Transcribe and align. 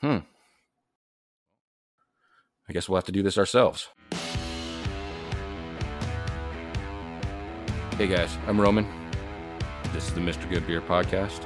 Hmm. 0.00 0.18
I 2.68 2.72
guess 2.72 2.88
we'll 2.88 2.96
have 2.96 3.04
to 3.04 3.12
do 3.12 3.22
this 3.22 3.38
ourselves. 3.38 3.88
Hey 7.96 8.06
guys, 8.08 8.36
I'm 8.46 8.60
Roman. 8.60 8.86
This 9.92 10.08
is 10.08 10.14
the 10.14 10.20
Mr. 10.20 10.48
Good 10.50 10.66
Beer 10.66 10.80
podcast. 10.82 11.40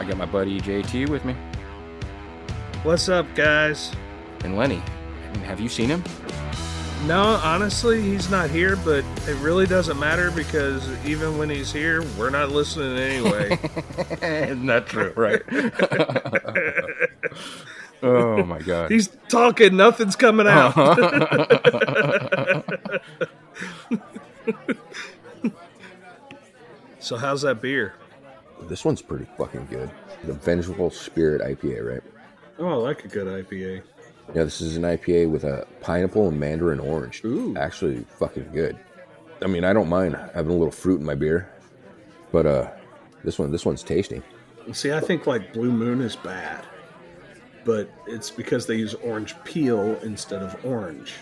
I 0.00 0.04
got 0.04 0.16
my 0.16 0.26
buddy 0.26 0.60
JT 0.60 1.08
with 1.08 1.24
me 1.24 1.36
What's 2.82 3.08
up, 3.08 3.26
guys? 3.34 3.92
and 4.42 4.56
Lenny. 4.56 4.82
Have 5.44 5.60
you 5.60 5.68
seen 5.68 5.88
him? 5.88 6.02
No, 7.06 7.38
honestly, 7.42 8.00
he's 8.02 8.30
not 8.30 8.50
here, 8.50 8.76
but 8.76 9.04
it 9.28 9.36
really 9.40 9.66
doesn't 9.66 9.98
matter 9.98 10.30
because 10.30 10.86
even 11.06 11.36
when 11.38 11.48
he's 11.50 11.70
here, 11.72 12.02
we're 12.18 12.30
not 12.30 12.50
listening 12.50 12.98
anyway. 12.98 13.50
Isn't 14.22 14.66
that 14.66 14.86
true? 14.86 15.12
Right. 15.14 15.42
oh 18.02 18.42
my 18.44 18.60
god. 18.60 18.90
he's 18.90 19.08
talking, 19.28 19.76
nothing's 19.76 20.16
coming 20.16 20.46
out. 20.46 20.74
so, 26.98 27.16
how's 27.16 27.42
that 27.42 27.60
beer? 27.60 27.94
This 28.62 28.84
one's 28.84 29.02
pretty 29.02 29.26
fucking 29.36 29.66
good. 29.66 29.90
The 30.24 30.34
Vengeful 30.34 30.90
Spirit 30.90 31.42
IPA, 31.42 31.92
right? 31.92 32.02
Oh, 32.58 32.68
I 32.68 32.74
like 32.74 33.04
a 33.04 33.08
good 33.08 33.26
IPA. 33.26 33.82
Yeah, 34.34 34.44
this 34.44 34.60
is 34.60 34.76
an 34.76 34.84
IPA 34.84 35.30
with 35.30 35.44
a 35.44 35.66
pineapple 35.80 36.28
and 36.28 36.38
mandarin 36.40 36.80
orange. 36.80 37.22
Ooh. 37.24 37.54
Actually, 37.56 38.04
fucking 38.18 38.50
good. 38.52 38.78
I 39.42 39.46
mean, 39.46 39.64
I 39.64 39.72
don't 39.72 39.88
mind 39.88 40.16
having 40.34 40.52
a 40.52 40.56
little 40.56 40.70
fruit 40.70 41.00
in 41.00 41.06
my 41.06 41.14
beer, 41.14 41.50
but 42.32 42.46
uh, 42.46 42.70
this 43.22 43.38
one, 43.38 43.52
this 43.52 43.66
one's 43.66 43.82
tasty. 43.82 44.22
See, 44.72 44.92
I 44.92 45.00
think 45.00 45.26
like 45.26 45.52
Blue 45.52 45.70
Moon 45.70 46.00
is 46.00 46.16
bad, 46.16 46.64
but 47.64 47.90
it's 48.06 48.30
because 48.30 48.66
they 48.66 48.76
use 48.76 48.94
orange 48.94 49.34
peel 49.44 49.98
instead 50.02 50.42
of 50.42 50.64
orange. 50.64 51.14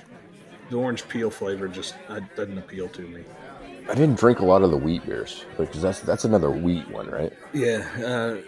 The 0.70 0.76
orange 0.76 1.06
peel 1.08 1.30
flavor 1.30 1.68
just 1.68 1.94
uh, 2.08 2.20
doesn't 2.36 2.58
appeal 2.58 2.88
to 2.90 3.02
me. 3.02 3.24
I 3.88 3.94
didn't 3.94 4.18
drink 4.18 4.38
a 4.38 4.44
lot 4.44 4.62
of 4.62 4.70
the 4.70 4.76
wheat 4.76 5.04
beers 5.04 5.44
because 5.56 5.82
that's 5.82 6.00
that's 6.00 6.24
another 6.24 6.50
wheat 6.50 6.88
one, 6.88 7.08
right? 7.08 7.32
Yeah, 7.52 7.86
uh, 7.98 8.40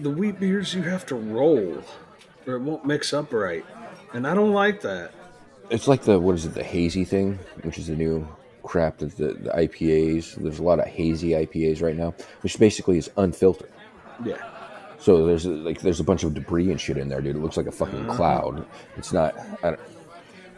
the 0.00 0.10
wheat 0.10 0.40
beers 0.40 0.74
you 0.74 0.82
have 0.82 1.06
to 1.06 1.14
roll, 1.14 1.82
or 2.46 2.54
it 2.54 2.60
won't 2.60 2.84
mix 2.84 3.12
up 3.12 3.32
right, 3.32 3.64
and 4.12 4.26
I 4.26 4.34
don't 4.34 4.52
like 4.52 4.80
that. 4.82 5.12
It's 5.70 5.88
like 5.88 6.02
the 6.02 6.18
what 6.18 6.34
is 6.34 6.44
it, 6.46 6.54
the 6.54 6.64
hazy 6.64 7.04
thing, 7.04 7.38
which 7.62 7.78
is 7.78 7.86
the 7.86 7.96
new 7.96 8.26
crap 8.64 8.98
that 8.98 9.16
the, 9.16 9.34
the 9.34 9.50
IPAs. 9.50 10.34
There's 10.34 10.58
a 10.58 10.64
lot 10.64 10.80
of 10.80 10.86
hazy 10.86 11.30
IPAs 11.30 11.80
right 11.80 11.96
now, 11.96 12.14
which 12.42 12.58
basically 12.58 12.98
is 12.98 13.10
unfiltered. 13.16 13.72
Yeah, 14.24 14.36
So 14.98 15.26
there's 15.26 15.46
like 15.46 15.80
there's 15.80 16.00
a 16.00 16.04
bunch 16.04 16.24
of 16.24 16.34
debris 16.34 16.70
and 16.70 16.80
shit 16.80 16.96
in 16.96 17.08
there, 17.08 17.20
dude. 17.20 17.36
It 17.36 17.40
looks 17.40 17.56
like 17.56 17.66
a 17.66 17.72
fucking 17.72 18.00
mm-hmm. 18.00 18.16
cloud. 18.16 18.66
It's 18.96 19.12
not. 19.12 19.36
I 19.62 19.70
don't, 19.70 19.80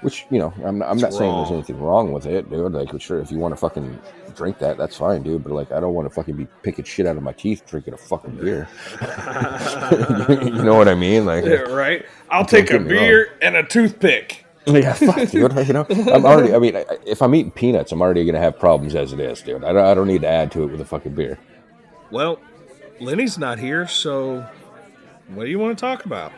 which 0.03 0.27
you 0.31 0.39
know, 0.39 0.53
I'm, 0.65 0.81
I'm 0.83 0.99
not 0.99 1.13
saying 1.13 1.35
there's 1.35 1.51
anything 1.51 1.81
wrong 1.81 2.13
with 2.13 2.27
it, 2.27 2.49
dude. 2.49 2.73
Like, 2.73 2.89
sure, 3.01 3.19
if 3.19 3.33
you 3.33 3.39
want 3.39 3.53
to 3.53 3.57
fucking 3.57 3.99
drink 4.37 4.59
that, 4.59 4.77
that's 4.77 4.97
fine, 4.97 5.23
dude. 5.23 5.43
But 5.43 5.53
like, 5.53 5.73
I 5.73 5.81
don't 5.81 5.95
want 5.95 6.09
to 6.09 6.15
fucking 6.15 6.37
be 6.37 6.47
picking 6.63 6.85
shit 6.85 7.07
out 7.07 7.17
of 7.17 7.23
my 7.23 7.33
teeth 7.33 7.65
drinking 7.67 7.95
a 7.95 7.97
fucking 7.97 8.37
beer. 8.37 8.69
you 9.01 10.63
know 10.63 10.77
what 10.77 10.89
I 10.89 10.95
mean? 10.95 11.27
Like, 11.27 11.45
yeah 11.45 11.63
right. 11.63 12.07
I'll 12.31 12.45
take 12.45 12.71
a 12.71 12.75
get 12.75 12.79
wrong. 12.79 12.89
beer 12.89 13.37
and 13.43 13.57
a 13.57 13.65
toothpick. 13.65 14.45
yeah, 14.67 14.93
fuck, 14.93 15.17
dude. 15.31 15.67
You 15.67 15.73
know, 15.73 15.87
I'm 15.91 16.25
already. 16.25 16.55
I 16.55 16.59
mean, 16.59 16.77
if 17.05 17.21
I'm 17.21 17.35
eating 17.35 17.51
peanuts, 17.51 17.91
I'm 17.91 18.01
already 18.01 18.25
gonna 18.25 18.39
have 18.39 18.59
problems 18.59 18.95
as 18.95 19.13
it 19.13 19.19
is, 19.19 19.43
dude. 19.43 19.65
I 19.65 19.73
don't, 19.73 19.85
I 19.85 19.95
don't 19.95 20.07
need 20.07 20.23
to 20.23 20.29
add 20.29 20.53
to 20.53 20.63
it 20.63 20.67
with 20.67 20.81
a 20.81 20.85
fucking 20.85 21.15
beer. 21.15 21.39
Well, 22.11 22.39
Lenny's 23.01 23.39
not 23.39 23.59
here, 23.59 23.87
so 23.87 24.45
what 25.29 25.45
do 25.45 25.51
you 25.51 25.59
want 25.59 25.77
to 25.77 25.81
talk 25.81 26.05
about? 26.05 26.33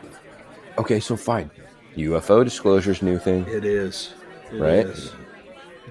Okay, 0.77 0.99
so 0.99 1.15
fine. 1.15 1.49
UFO 1.97 2.43
disclosure's 2.43 3.01
new 3.01 3.19
thing. 3.19 3.45
It 3.47 3.65
is, 3.65 4.13
It 4.51 4.57
Right? 4.59 4.85
is. 4.85 5.11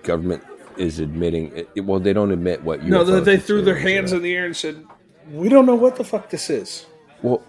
government 0.02 0.42
is 0.76 0.98
admitting 0.98 1.52
it, 1.54 1.80
well 1.84 2.00
they 2.00 2.12
don't 2.14 2.30
admit 2.30 2.62
what 2.62 2.82
No, 2.84 3.04
they, 3.04 3.20
they 3.20 3.36
threw 3.38 3.60
their 3.60 3.76
hands 3.76 4.12
in 4.12 4.22
the 4.22 4.34
air 4.34 4.46
and 4.46 4.56
said, 4.56 4.82
"We 5.30 5.50
don't 5.50 5.66
know 5.66 5.74
what 5.74 5.96
the 5.96 6.04
fuck 6.04 6.30
this 6.30 6.48
is." 6.48 6.86
well 7.22 7.42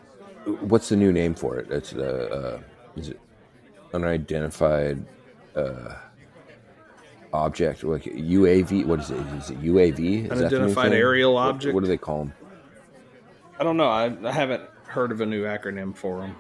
what's 0.62 0.90
the 0.90 0.97
new 0.97 1.13
name 1.13 1.34
for 1.34 1.56
it 1.57 1.72
it's 1.72 1.91
the 1.91 2.29
uh, 2.29 2.59
is 2.97 3.07
it 3.09 3.19
unidentified 3.94 5.06
uh, 5.56 5.94
object 7.31 7.84
like 7.85 8.03
UAV 8.03 8.85
what 8.85 9.00
is 9.00 9.12
it 9.12 9.18
is 9.38 9.50
it 9.51 9.62
UAV 9.62 10.25
is 10.25 10.31
Unidentified 10.31 10.91
aerial 10.91 11.35
What- 11.35 11.50
object? 11.51 11.74
what, 11.74 11.84
do 11.84 11.88
they 11.88 11.95
call 11.97 12.18
them 12.25 12.34
I 13.61 13.63
don't 13.63 13.77
know. 13.77 13.89
I, 13.89 14.11
I 14.27 14.31
haven't 14.31 14.63
heard 14.88 15.11
of 15.11 15.22
a 15.22 15.25
new 15.27 15.44
acronym 15.44 15.95
for 15.95 16.22
them. 16.22 16.35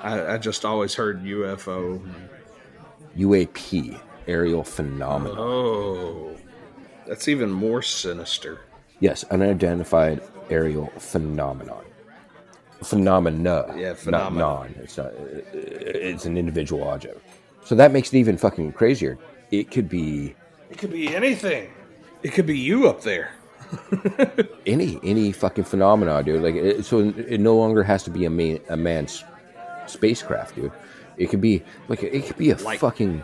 I, 0.00 0.34
I 0.34 0.38
just 0.38 0.64
always 0.64 0.94
heard 0.94 1.22
UFO. 1.22 2.00
UAP 3.14 4.00
aerial 4.26 4.64
phenomenon 4.64 5.36
Oh, 5.38 6.34
that's 7.06 7.28
even 7.28 7.50
more 7.50 7.82
sinister. 7.82 8.60
yes 9.00 9.22
unidentified 9.24 10.20
aerial 10.50 10.86
phenomenon 10.98 11.84
phenomena 12.82 13.66
Yeah, 13.76 13.94
not 14.06 14.34
non 14.34 14.74
it's 14.82 14.96
not 14.98 15.12
it's 15.52 16.24
an 16.24 16.36
individual 16.36 16.88
object 16.88 17.20
so 17.64 17.74
that 17.76 17.92
makes 17.92 18.12
it 18.12 18.18
even 18.18 18.36
fucking 18.36 18.72
crazier 18.72 19.16
it 19.50 19.70
could 19.70 19.88
be 19.88 20.34
It 20.70 20.78
could 20.78 20.90
be 20.92 21.14
anything. 21.14 21.70
It 22.22 22.32
could 22.32 22.46
be 22.46 22.58
you 22.58 22.88
up 22.88 23.02
there. 23.02 23.30
any 24.66 24.98
any 25.02 25.32
fucking 25.32 25.64
phenomena, 25.64 26.22
dude. 26.22 26.42
Like, 26.42 26.54
it, 26.54 26.84
so 26.84 27.00
it 27.00 27.40
no 27.40 27.56
longer 27.56 27.82
has 27.82 28.02
to 28.04 28.10
be 28.10 28.24
a 28.24 28.30
man 28.30 28.60
a 28.68 28.76
man's 28.76 29.24
spacecraft, 29.86 30.56
dude. 30.56 30.72
It 31.16 31.30
could 31.30 31.40
be 31.40 31.62
like 31.88 32.02
it 32.02 32.26
could 32.26 32.36
be 32.36 32.50
a 32.50 32.56
Light. 32.56 32.78
fucking 32.80 33.22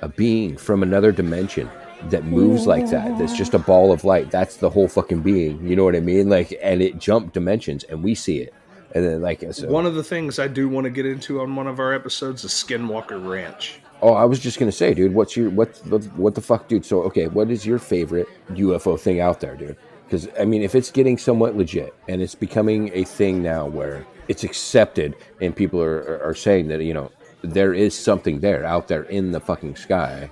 a 0.00 0.08
being 0.08 0.56
from 0.56 0.82
another 0.82 1.12
dimension 1.12 1.70
that 2.10 2.24
moves 2.24 2.66
like 2.66 2.90
that. 2.90 3.18
That's 3.18 3.36
just 3.36 3.54
a 3.54 3.58
ball 3.58 3.92
of 3.92 4.04
light. 4.04 4.30
That's 4.30 4.56
the 4.56 4.68
whole 4.70 4.88
fucking 4.88 5.22
being. 5.22 5.64
You 5.66 5.76
know 5.76 5.84
what 5.84 5.94
I 5.94 6.00
mean? 6.00 6.28
Like, 6.28 6.58
and 6.62 6.82
it 6.82 6.98
jumped 6.98 7.34
dimensions, 7.34 7.84
and 7.84 8.02
we 8.02 8.14
see 8.14 8.38
it. 8.38 8.52
And 8.94 9.04
then, 9.04 9.22
like, 9.22 9.44
so, 9.52 9.68
One 9.68 9.86
of 9.86 9.94
the 9.94 10.02
things 10.04 10.38
I 10.38 10.48
do 10.48 10.68
want 10.68 10.84
to 10.84 10.90
get 10.90 11.06
into 11.06 11.40
on 11.40 11.54
one 11.56 11.66
of 11.66 11.78
our 11.78 11.94
episodes 11.94 12.44
is 12.44 12.50
Skinwalker 12.50 13.26
Ranch. 13.26 13.80
Oh, 14.02 14.14
I 14.14 14.24
was 14.24 14.38
just 14.38 14.58
gonna 14.58 14.72
say, 14.72 14.92
dude. 14.92 15.14
What's 15.14 15.36
your 15.36 15.50
what 15.50 15.74
the 15.84 15.98
what 16.16 16.34
the 16.34 16.40
fuck, 16.40 16.68
dude? 16.68 16.84
So, 16.84 17.02
okay, 17.04 17.28
what 17.28 17.50
is 17.50 17.64
your 17.64 17.78
favorite 17.78 18.28
UFO 18.50 18.98
thing 18.98 19.20
out 19.20 19.40
there, 19.40 19.56
dude? 19.56 19.76
Because 20.04 20.28
I 20.38 20.44
mean, 20.44 20.62
if 20.62 20.74
it's 20.74 20.90
getting 20.90 21.16
somewhat 21.16 21.56
legit 21.56 21.94
and 22.08 22.20
it's 22.20 22.34
becoming 22.34 22.90
a 22.92 23.04
thing 23.04 23.42
now 23.42 23.66
where 23.66 24.04
it's 24.28 24.44
accepted 24.44 25.16
and 25.40 25.56
people 25.56 25.80
are, 25.80 26.22
are, 26.22 26.34
saying 26.34 26.68
that 26.68 26.82
you 26.82 26.92
know 26.92 27.10
there 27.42 27.72
is 27.72 27.94
something 27.94 28.40
there 28.40 28.64
out 28.64 28.88
there 28.88 29.04
in 29.04 29.32
the 29.32 29.40
fucking 29.40 29.76
sky 29.76 30.30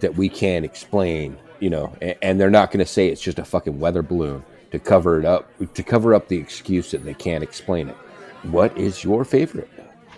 that 0.00 0.14
we 0.16 0.28
can't 0.28 0.64
explain, 0.64 1.38
you 1.60 1.70
know, 1.70 1.96
and, 2.02 2.16
and 2.22 2.40
they're 2.40 2.50
not 2.50 2.70
going 2.70 2.84
to 2.84 2.86
say 2.86 3.08
it's 3.08 3.22
just 3.22 3.38
a 3.38 3.44
fucking 3.44 3.80
weather 3.80 4.02
balloon 4.02 4.44
to 4.70 4.78
cover 4.78 5.18
it 5.18 5.24
up 5.24 5.50
to 5.74 5.82
cover 5.82 6.14
up 6.14 6.28
the 6.28 6.36
excuse 6.36 6.90
that 6.90 7.04
they 7.04 7.14
can't 7.14 7.42
explain 7.42 7.88
it. 7.88 7.96
What 8.42 8.76
is 8.76 9.02
your 9.02 9.24
favorite 9.24 9.70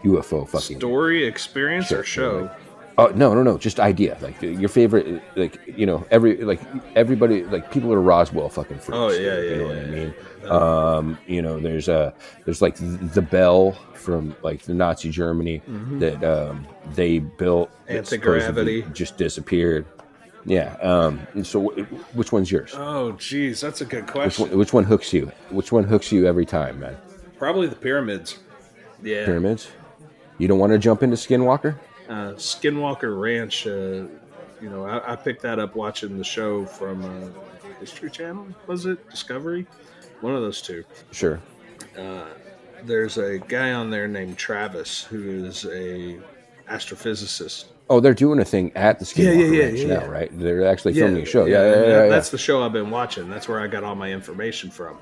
UFO 0.02 0.48
fucking 0.48 0.78
Story, 0.78 1.24
experience, 1.24 1.92
or 1.92 2.04
show? 2.04 2.50
Oh 3.00 3.12
no, 3.14 3.34
no, 3.34 3.42
no! 3.42 3.56
Just 3.58 3.80
idea. 3.80 4.16
Like 4.20 4.40
your 4.42 4.68
favorite, 4.68 5.22
like 5.36 5.58
you 5.66 5.86
know, 5.86 6.06
every 6.10 6.36
like 6.44 6.60
everybody, 6.96 7.44
like 7.44 7.70
people 7.70 7.92
are 7.92 8.00
Roswell 8.00 8.48
fucking 8.48 8.78
freaks. 8.78 8.90
Oh, 8.98 9.10
yeah, 9.10 9.18
yeah, 9.18 9.40
you 9.40 9.50
yeah, 9.50 9.56
know 9.56 9.66
what 9.66 9.76
yeah, 9.76 9.82
I 9.82 9.86
mean. 9.86 10.14
Um, 10.50 11.18
you 11.26 11.42
know, 11.42 11.60
there's 11.60 11.88
a 11.88 12.14
there's 12.44 12.60
like 12.62 12.76
the 12.76 13.22
bell 13.22 13.72
from 13.94 14.34
like 14.42 14.62
the 14.62 14.74
Nazi 14.74 15.10
Germany 15.10 15.62
that 15.98 16.22
um, 16.24 16.66
they 16.94 17.18
built 17.20 17.70
that 17.86 17.96
Anti-gravity. 17.98 18.84
just 18.92 19.16
disappeared. 19.16 19.86
Yeah. 20.46 20.74
Um. 20.80 21.20
So, 21.42 21.68
wh- 21.68 22.16
which 22.16 22.32
one's 22.32 22.50
yours? 22.50 22.72
Oh, 22.74 23.12
geez, 23.12 23.60
that's 23.60 23.82
a 23.82 23.84
good 23.84 24.04
Which 24.04 24.12
question. 24.12 24.48
one, 24.48 24.58
which 24.58 24.72
one 24.72 24.84
hooks 24.84 25.12
you? 25.12 25.30
Which 25.50 25.70
one 25.70 25.84
hooks 25.84 26.10
you 26.12 26.26
every 26.26 26.46
time, 26.46 26.80
man? 26.80 26.96
Probably 27.38 27.66
the 27.66 27.76
pyramids. 27.76 28.38
Yeah. 29.02 29.24
Pyramids. 29.26 29.68
You 30.38 30.48
don't 30.48 30.58
want 30.58 30.72
to 30.72 30.78
jump 30.78 31.02
into 31.02 31.16
Skinwalker? 31.16 31.76
Uh, 32.10 32.32
Skinwalker 32.34 33.18
Ranch. 33.18 33.66
Uh, 33.66 34.08
you 34.60 34.68
know, 34.68 34.84
I, 34.84 35.12
I 35.12 35.16
picked 35.16 35.40
that 35.42 35.58
up 35.58 35.74
watching 35.76 36.18
the 36.18 36.24
show 36.24 36.66
from 36.66 37.04
uh, 37.04 37.28
History 37.78 38.10
Channel. 38.10 38.48
Was 38.66 38.84
it 38.84 39.08
Discovery? 39.08 39.66
One 40.20 40.34
of 40.34 40.42
those 40.42 40.60
two. 40.60 40.84
Sure. 41.12 41.40
There's 42.84 43.16
a 43.18 43.38
guy 43.38 43.72
on 43.72 43.90
there 43.90 44.08
named 44.08 44.38
Travis 44.38 45.02
who 45.04 45.44
is 45.44 45.64
a 45.66 46.18
astrophysicist. 46.68 47.66
Oh, 47.88 48.00
they're 48.00 48.14
doing 48.14 48.38
a 48.38 48.44
thing 48.44 48.70
at 48.76 48.98
the 48.98 49.04
Skinwalker 49.04 49.24
Yeah, 49.24 49.32
yeah, 49.32 49.44
yeah, 49.46 49.64
Ranch 49.64 49.78
yeah, 49.78 49.86
now, 49.86 50.06
right? 50.06 50.38
They're 50.38 50.66
actually 50.66 50.94
filming 50.94 51.22
a 51.22 51.26
show. 51.26 51.44
Yeah, 51.44 51.62
yeah, 51.62 51.72
and 51.72 51.74
yeah. 51.74 51.88
that- 51.88 52.04
yeah. 52.04 52.08
That's 52.08 52.30
the 52.30 52.38
show 52.38 52.62
I've 52.62 52.72
been 52.72 52.90
watching. 52.90 53.28
That's 53.28 53.48
where 53.48 53.60
I 53.60 53.66
got 53.66 53.82
all 53.84 53.94
my 53.96 54.12
information 54.12 54.70
from. 54.70 54.98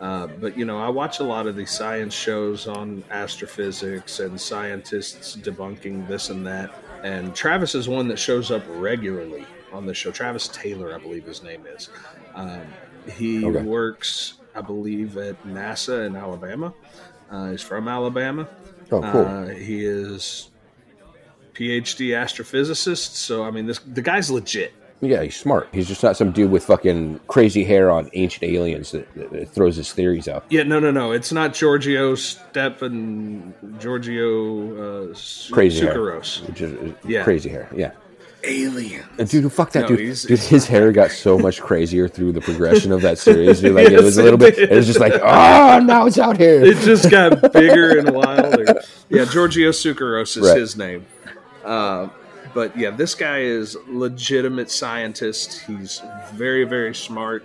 Uh, 0.00 0.26
but 0.26 0.56
you 0.56 0.64
know, 0.64 0.78
I 0.78 0.88
watch 0.88 1.20
a 1.20 1.24
lot 1.24 1.46
of 1.46 1.56
these 1.56 1.70
science 1.70 2.14
shows 2.14 2.66
on 2.66 3.04
astrophysics 3.10 4.18
and 4.20 4.40
scientists 4.40 5.36
debunking 5.36 6.08
this 6.08 6.30
and 6.30 6.46
that. 6.46 6.70
And 7.02 7.34
Travis 7.34 7.74
is 7.74 7.88
one 7.88 8.08
that 8.08 8.18
shows 8.18 8.50
up 8.50 8.62
regularly 8.66 9.46
on 9.72 9.86
the 9.86 9.94
show. 9.94 10.10
Travis 10.10 10.48
Taylor, 10.48 10.94
I 10.94 10.98
believe 10.98 11.24
his 11.24 11.42
name 11.42 11.66
is. 11.66 11.90
Um, 12.34 12.62
he 13.06 13.44
Okay. 13.44 13.60
works, 13.62 14.34
I 14.54 14.62
believe, 14.62 15.16
at 15.18 15.42
NASA 15.44 16.06
in 16.06 16.16
Alabama. 16.16 16.74
Uh, 17.30 17.50
he's 17.50 17.62
from 17.62 17.86
Alabama. 17.88 18.48
Oh, 18.92 19.02
cool. 19.02 19.26
Uh, 19.26 19.46
he 19.48 19.84
is 19.84 20.50
PhD 21.54 22.08
astrophysicist. 22.10 23.14
So 23.16 23.44
I 23.44 23.50
mean, 23.50 23.66
this 23.66 23.78
the 23.80 24.02
guy's 24.02 24.30
legit. 24.30 24.72
Yeah, 25.02 25.22
he's 25.22 25.36
smart. 25.36 25.68
He's 25.72 25.88
just 25.88 26.02
not 26.02 26.16
some 26.16 26.30
dude 26.30 26.50
with 26.50 26.64
fucking 26.64 27.20
crazy 27.26 27.64
hair 27.64 27.90
on 27.90 28.10
ancient 28.12 28.44
aliens 28.44 28.90
that, 28.92 29.12
that, 29.14 29.30
that 29.30 29.48
throws 29.50 29.76
his 29.76 29.92
theories 29.92 30.28
out. 30.28 30.44
Yeah, 30.50 30.62
no, 30.64 30.78
no, 30.78 30.90
no. 30.90 31.12
It's 31.12 31.32
not 31.32 31.54
Giorgio 31.54 32.14
Stepan 32.14 33.54
Giorgio 33.78 35.10
uh, 35.10 35.14
Su- 35.14 35.52
Crazy 35.54 35.86
hair. 35.86 36.16
Which 36.16 36.60
is, 36.60 36.94
Yeah. 37.06 37.24
Crazy 37.24 37.48
hair. 37.48 37.68
Yeah. 37.74 37.92
Alien. 38.42 39.04
And 39.18 39.28
dude, 39.28 39.50
fuck 39.52 39.70
that 39.72 39.82
No, 39.82 39.88
dude. 39.88 40.00
he's- 40.00 40.22
dude, 40.24 40.38
his 40.38 40.66
hair 40.66 40.92
got 40.92 41.10
so 41.10 41.38
much 41.38 41.60
crazier 41.60 42.08
through 42.08 42.32
the 42.32 42.40
progression 42.40 42.90
of 42.92 43.02
that 43.02 43.18
series. 43.18 43.60
Dude, 43.60 43.74
like 43.74 43.88
it 43.90 44.02
was 44.02 44.16
a 44.18 44.22
little 44.22 44.42
it 44.42 44.56
bit. 44.56 44.70
It 44.70 44.74
was 44.76 44.86
just 44.86 45.00
like, 45.00 45.12
oh, 45.14 45.80
now 45.80 46.06
it's 46.06 46.18
out 46.18 46.36
here. 46.38 46.62
It 46.64 46.78
just 46.78 47.10
got 47.10 47.52
bigger 47.52 47.98
and 47.98 48.10
wilder. 48.14 48.82
Yeah, 49.10 49.24
Giorgio 49.26 49.70
Tsoukalos 49.70 50.36
is 50.36 50.48
Right. 50.48 50.56
his 50.58 50.76
name. 50.76 51.06
Uh, 51.64 52.08
but 52.54 52.76
yeah, 52.76 52.90
this 52.90 53.14
guy 53.14 53.40
is 53.40 53.76
legitimate 53.86 54.70
scientist. 54.70 55.62
He's 55.66 56.02
very, 56.32 56.64
very 56.64 56.94
smart, 56.94 57.44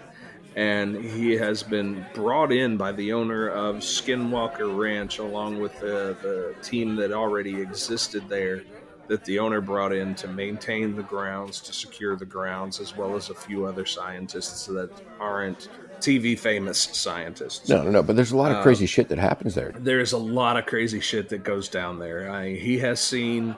and 0.56 0.96
he 0.96 1.34
has 1.34 1.64
been 1.64 2.06
brought 2.14 2.52
in 2.52 2.78
by 2.78 2.92
the 2.92 3.14
owner 3.14 3.50
of 3.50 3.78
Skinwalker 3.78 4.78
Ranch, 4.78 5.20
along 5.20 5.60
with 5.60 5.80
the, 5.80 6.18
the 6.22 6.56
team 6.62 6.96
that 6.98 7.12
already 7.12 7.62
existed 7.62 8.28
there. 8.30 8.64
That 9.08 9.24
the 9.24 9.38
owner 9.38 9.62
brought 9.62 9.94
in 9.94 10.16
to 10.16 10.28
maintain 10.28 10.96
the 10.96 11.04
grounds, 11.04 11.62
to 11.62 11.74
secure 11.74 12.16
the 12.16 12.26
grounds, 12.26 12.80
as 12.80 12.98
well 12.98 13.16
as 13.16 13.30
a 13.30 13.36
few 13.36 13.66
other 13.66 13.86
scientists 13.86 14.66
that 14.66 14.90
aren't 15.20 15.70
TV 16.00 16.38
famous 16.38 16.80
scientists 16.80 17.70
No, 17.70 17.84
no, 17.84 17.92
no. 17.92 18.04
But 18.04 18.16
there's 18.16 18.32
a 18.32 18.38
lot 18.38 18.52
of 18.52 18.64
crazy 18.64 18.86
um, 18.86 18.88
shit 18.88 19.10
that 19.10 19.18
happens 19.20 19.56
there. 19.56 19.74
there's 19.78 20.14
a 20.14 20.18
lot 20.18 20.58
of 20.58 20.66
crazy 20.66 21.00
shit 21.00 21.30
that 21.30 21.44
goes 21.44 21.70
down 21.70 22.00
there. 22.00 22.32
I, 22.32 22.56
he 22.56 22.80
has 22.80 23.00
seen 23.00 23.56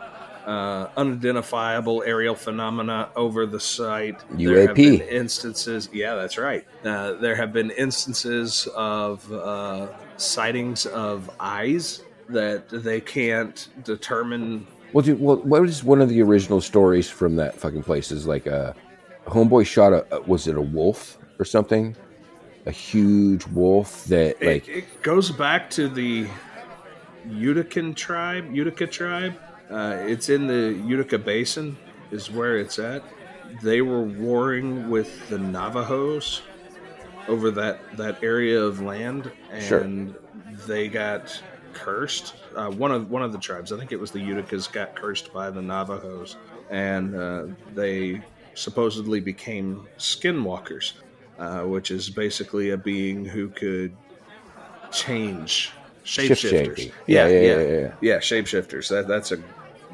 uh, 0.48 0.90
unidentifiable 0.96 2.04
aerial 2.06 2.34
phenomena 2.34 3.10
over 3.18 3.46
the 3.46 3.60
site. 3.60 4.18
There 4.32 4.62
have 4.62 4.76
UAP. 4.78 5.00
been 5.00 5.02
instances. 5.02 5.90
Yeah, 5.92 6.16
that's 6.16 6.38
right. 6.38 6.66
Uh, 6.86 7.14
there 7.14 7.36
have 7.36 7.52
been 7.52 7.72
instances 7.72 8.68
of 8.74 9.30
uh, 9.32 9.88
sightings 10.16 10.86
of 10.86 11.30
eyes 11.40 12.02
that 12.30 12.70
they 12.70 13.02
can't 13.02 13.68
determine. 13.84 14.66
Well, 14.94 15.04
dude, 15.04 15.20
well, 15.20 15.36
what 15.38 15.62
was 15.62 15.84
one 15.84 16.00
of 16.02 16.08
the 16.08 16.22
original 16.22 16.62
stories 16.62 17.10
from 17.10 17.36
that 17.36 17.56
fucking 17.56 17.84
place? 17.84 18.10
Is 18.12 18.26
like 18.26 18.46
a, 18.46 18.74
a 19.26 19.30
homeboy 19.30 19.66
shot 19.66 19.92
a, 19.92 20.16
a- 20.16 20.22
was 20.22 20.48
it 20.48 20.56
a 20.56 20.62
wolf 20.62 21.18
or 21.40 21.46
something? 21.46 21.94
A 22.66 22.72
huge 22.72 23.46
wolf 23.48 24.06
that 24.06 24.42
like 24.42 24.68
it, 24.68 24.78
it 24.78 25.02
goes 25.02 25.30
back 25.30 25.70
to 25.72 25.90
the 25.90 26.28
Utican 27.28 27.96
tribe, 27.96 28.54
Utica 28.54 28.88
tribe. 28.88 29.34
Uh, 29.70 29.98
it's 30.02 30.30
in 30.30 30.48
the 30.48 30.74
Utica 30.86 31.18
Basin, 31.18 31.78
is 32.12 32.32
where 32.32 32.58
it's 32.58 32.80
at. 32.80 33.04
They 33.62 33.82
were 33.82 34.04
warring 34.04 34.90
with 34.90 35.28
the 35.30 35.38
Navajos 35.38 36.42
over 37.28 37.52
that 37.52 37.80
that 37.98 38.24
area 38.24 38.62
of 38.62 38.82
land, 38.82 39.32
Sure. 39.60 39.80
and 39.80 40.16
they 40.66 40.88
got 40.88 41.42
cursed. 41.74 42.36
Uh, 42.56 42.70
one 42.72 42.92
of 42.92 43.10
one 43.12 43.22
of 43.22 43.32
the 43.32 43.38
tribes, 43.38 43.72
I 43.72 43.78
think 43.78 43.92
it 43.92 44.00
was 44.00 44.12
the 44.12 44.20
Uticas, 44.20 44.72
got 44.72 44.96
cursed 44.96 45.34
by 45.34 45.50
the 45.50 45.62
Navajos, 45.62 46.38
and 46.70 47.16
uh, 47.16 47.46
they 47.74 48.22
supposedly 48.54 49.20
became 49.20 49.86
skinwalkers, 49.98 50.94
uh, 51.40 51.62
which 51.62 51.92
is 51.92 52.10
basically 52.10 52.72
a 52.72 52.78
being 52.78 53.26
who 53.26 53.50
could 53.50 53.96
change 54.92 55.72
shapeshifters. 56.04 56.38
Shift-shaping. 56.38 56.92
Yeah, 57.06 57.28
yeah, 57.28 57.40
yeah, 57.40 57.60
yeah, 57.60 57.62
yeah. 57.80 57.94
Yeah, 58.02 58.18
shapeshifters. 58.18 58.90
That 58.90 59.08
that's 59.08 59.32
a 59.32 59.38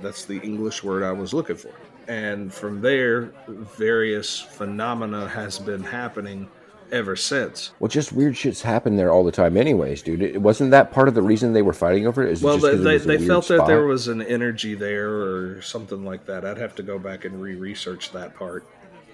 that's 0.04 0.26
the 0.26 0.40
English 0.42 0.84
word 0.84 1.04
I 1.04 1.12
was 1.12 1.34
looking 1.34 1.56
for. 1.56 1.72
And 2.08 2.54
from 2.54 2.82
there, 2.82 3.32
various 3.48 4.40
phenomena 4.40 5.28
has 5.28 5.58
been 5.58 5.84
happening 5.84 6.50
ever 6.92 7.16
since. 7.16 7.72
well, 7.80 7.88
just 7.88 8.14
weird 8.14 8.38
shit's 8.38 8.62
happened 8.62 9.00
there 9.00 9.12
all 9.12 9.24
the 9.24 9.32
time, 9.32 9.58
anyways, 9.58 10.04
dude. 10.04 10.22
It 10.22 10.42
wasn't 10.42 10.72
that 10.72 10.92
part 10.92 11.08
of 11.08 11.16
the 11.16 11.22
reason 11.24 11.54
they 11.54 11.62
were 11.64 11.74
fighting 11.74 12.06
over 12.06 12.24
it. 12.24 12.32
Is 12.32 12.44
it 12.44 12.46
Well, 12.46 12.64
it 12.64 12.78
they, 12.78 12.98
they 12.98 13.18
felt 13.26 13.48
that 13.48 13.66
there 13.66 13.86
was 13.86 14.08
an 14.10 14.22
energy 14.22 14.76
there 14.76 15.10
or 15.10 15.62
something 15.62 16.06
like 16.06 16.26
that. 16.28 16.46
I'd 16.46 16.58
have 16.58 16.76
to 16.76 16.84
go 16.84 17.00
back 17.00 17.26
and 17.26 17.42
re-research 17.42 18.12
that 18.12 18.36
part. 18.36 18.66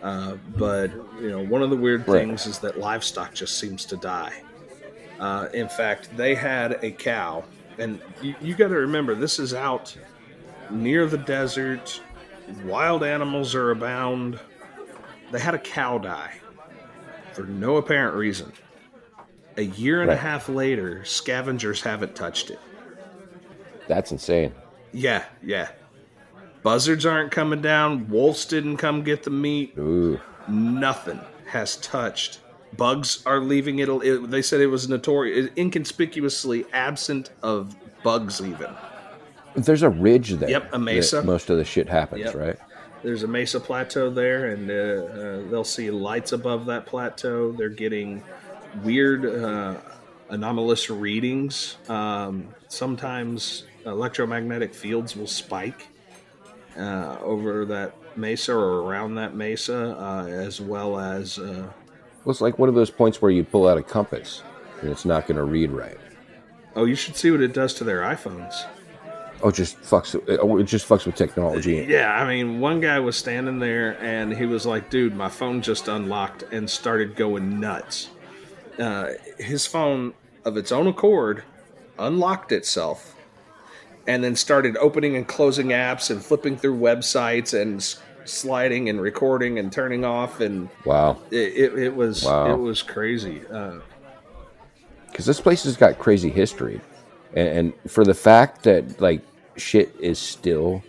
Uh, 0.01 0.35
but 0.57 0.91
you 1.21 1.29
know, 1.29 1.43
one 1.43 1.61
of 1.61 1.69
the 1.69 1.77
weird 1.77 2.07
Right. 2.07 2.19
things 2.25 2.47
is 2.47 2.59
that 2.59 2.79
livestock 2.79 3.33
just 3.33 3.57
seems 3.59 3.85
to 3.85 3.97
die. 3.97 4.41
Uh, 5.19 5.47
in 5.53 5.67
fact, 5.69 6.15
they 6.17 6.35
had 6.35 6.83
a 6.83 6.91
cow, 6.91 7.43
and 7.77 7.99
you, 8.21 8.33
you 8.41 8.55
got 8.55 8.69
to 8.69 8.75
remember 8.75 9.15
this 9.15 9.39
is 9.39 9.53
out 9.53 9.95
near 10.71 11.05
the 11.05 11.17
desert. 11.17 12.01
Wild 12.63 13.03
animals 13.03 13.53
are 13.55 13.71
abound. 13.71 14.39
They 15.31 15.39
had 15.39 15.53
a 15.53 15.59
cow 15.59 15.97
die 15.97 16.33
for 17.33 17.43
no 17.43 17.77
apparent 17.77 18.15
reason. 18.15 18.51
A 19.57 19.63
year 19.63 20.01
and 20.01 20.09
a 20.09 20.15
half 20.15 20.49
later, 20.49 21.03
scavengers 21.05 21.81
haven't 21.81 22.15
touched 22.15 22.49
it. 22.49 22.59
That's 23.87 24.11
insane. 24.11 24.53
Yeah, 24.91 25.25
yeah. 25.43 25.69
Buzzards 26.63 27.05
aren't 27.05 27.31
coming 27.31 27.61
down. 27.61 28.09
Wolves 28.09 28.45
didn't 28.45 28.77
come 28.77 29.03
get 29.03 29.23
the 29.23 29.29
meat. 29.29 29.73
Ooh, 29.77 30.19
Nothing 30.47 31.19
has 31.47 31.77
touched. 31.77 32.39
Bugs 32.77 33.23
are 33.25 33.39
leaving 33.39 33.79
it. 33.79 33.89
it 33.89 34.29
they 34.29 34.41
said 34.41 34.61
it 34.61 34.67
was 34.67 34.87
notorious, 34.89 35.49
inconspicuously 35.57 36.65
absent 36.73 37.31
of 37.41 37.75
bugs. 38.03 38.41
Even 38.41 38.69
there's 39.55 39.81
a 39.83 39.89
ridge 39.89 40.31
there. 40.31 40.49
Yep, 40.49 40.73
a 40.73 40.79
mesa. 40.79 41.23
Most 41.23 41.49
of 41.49 41.57
the 41.57 41.65
shit 41.65 41.87
happens, 41.89 42.21
Yep. 42.25 42.35
right? 42.35 42.57
there's 43.01 43.23
a 43.23 43.27
mesa 43.27 43.59
plateau 43.61 44.09
there, 44.09 44.47
and 44.47 44.69
uh, 44.69 44.73
uh, 44.73 45.49
they'll 45.49 45.63
see 45.63 45.89
lights 45.89 46.33
above 46.33 46.65
that 46.65 46.85
plateau. 46.85 47.51
They're 47.53 47.69
getting 47.69 48.21
weird, 48.83 49.25
uh, 49.25 49.77
anomalous 50.29 50.89
readings. 50.89 51.77
Um, 51.87 52.49
sometimes 52.67 53.63
electromagnetic 53.85 54.73
fields 54.73 55.15
will 55.15 55.27
spike 55.27 55.87
uh, 56.77 57.17
over 57.21 57.63
that 57.65 57.95
mesa 58.17 58.53
or 58.53 58.81
around 58.83 59.15
that 59.15 59.33
mesa, 59.33 59.97
uh, 59.97 60.25
as 60.27 60.59
well 60.59 60.99
as 60.99 61.39
uh, 61.39 61.71
Well, 62.25 62.31
it's 62.31 62.41
like 62.41 62.59
one 62.59 62.67
of 62.67 62.75
those 62.75 62.91
points 62.91 63.21
where 63.21 63.31
you 63.31 63.45
pull 63.45 63.65
out 63.67 63.77
a 63.77 63.81
compass 63.81 64.43
and 64.81 64.89
it's 64.91 65.05
not 65.05 65.25
going 65.25 65.37
to 65.37 65.43
read 65.45 65.71
right. 65.71 65.97
oh, 66.75 66.83
you 66.85 66.95
should 66.95 67.15
see 67.15 67.31
what 67.31 67.41
it 67.41 67.53
does 67.53 67.73
to 67.75 67.83
their 67.85 68.01
iPhones. 68.01 68.65
Oh, 69.41 69.51
just 69.51 69.79
fucks. 69.81 70.19
Oh, 70.41 70.57
it 70.57 70.63
just 70.63 70.87
fucks 70.87 71.05
with 71.05 71.15
technology. 71.15 71.85
Yeah, 71.87 72.11
I 72.13 72.27
mean, 72.27 72.59
one 72.59 72.81
guy 72.81 72.99
was 72.99 73.15
standing 73.15 73.59
there 73.59 73.97
and 74.03 74.33
he 74.33 74.45
was 74.45 74.65
like, 74.65 74.89
dude, 74.89 75.15
my 75.15 75.29
phone 75.29 75.61
just 75.61 75.87
unlocked 75.87 76.43
and 76.51 76.69
started 76.69 77.15
going 77.15 77.59
nuts. 77.59 78.09
Uh, 78.77 79.11
his 79.37 79.65
phone, 79.65 80.13
of 80.45 80.57
its 80.57 80.71
own 80.71 80.87
accord, 80.87 81.43
unlocked 81.97 82.51
itself 82.51 83.15
and 84.07 84.23
then 84.23 84.35
started 84.35 84.75
opening 84.77 85.15
and 85.15 85.27
closing 85.27 85.67
apps 85.67 86.09
and 86.09 86.23
flipping 86.23 86.57
through 86.57 86.77
websites 86.77 87.53
and 87.59 87.77
s- 87.77 88.01
sliding 88.25 88.89
and 88.89 88.99
recording 89.01 89.59
and 89.59 89.71
turning 89.71 90.03
off. 90.03 90.39
And 90.41 90.69
Wow, 90.85 91.17
it, 91.31 91.35
it, 91.73 91.77
it 91.79 91.95
was 91.95 92.23
Wow. 92.25 92.51
it 92.53 92.57
was 92.57 92.81
crazy. 92.81 93.41
Uh, 93.51 93.79
because 95.07 95.25
this 95.25 95.41
place 95.41 95.63
has 95.63 95.75
got 95.75 95.97
crazy 95.99 96.29
history, 96.29 96.79
and, 97.35 97.47
and 97.47 97.91
for 97.91 98.03
the 98.03 98.13
fact 98.13 98.63
that 98.63 98.99
like 99.01 99.21
shit 99.55 99.93
is 99.99 100.17
still 100.19 100.83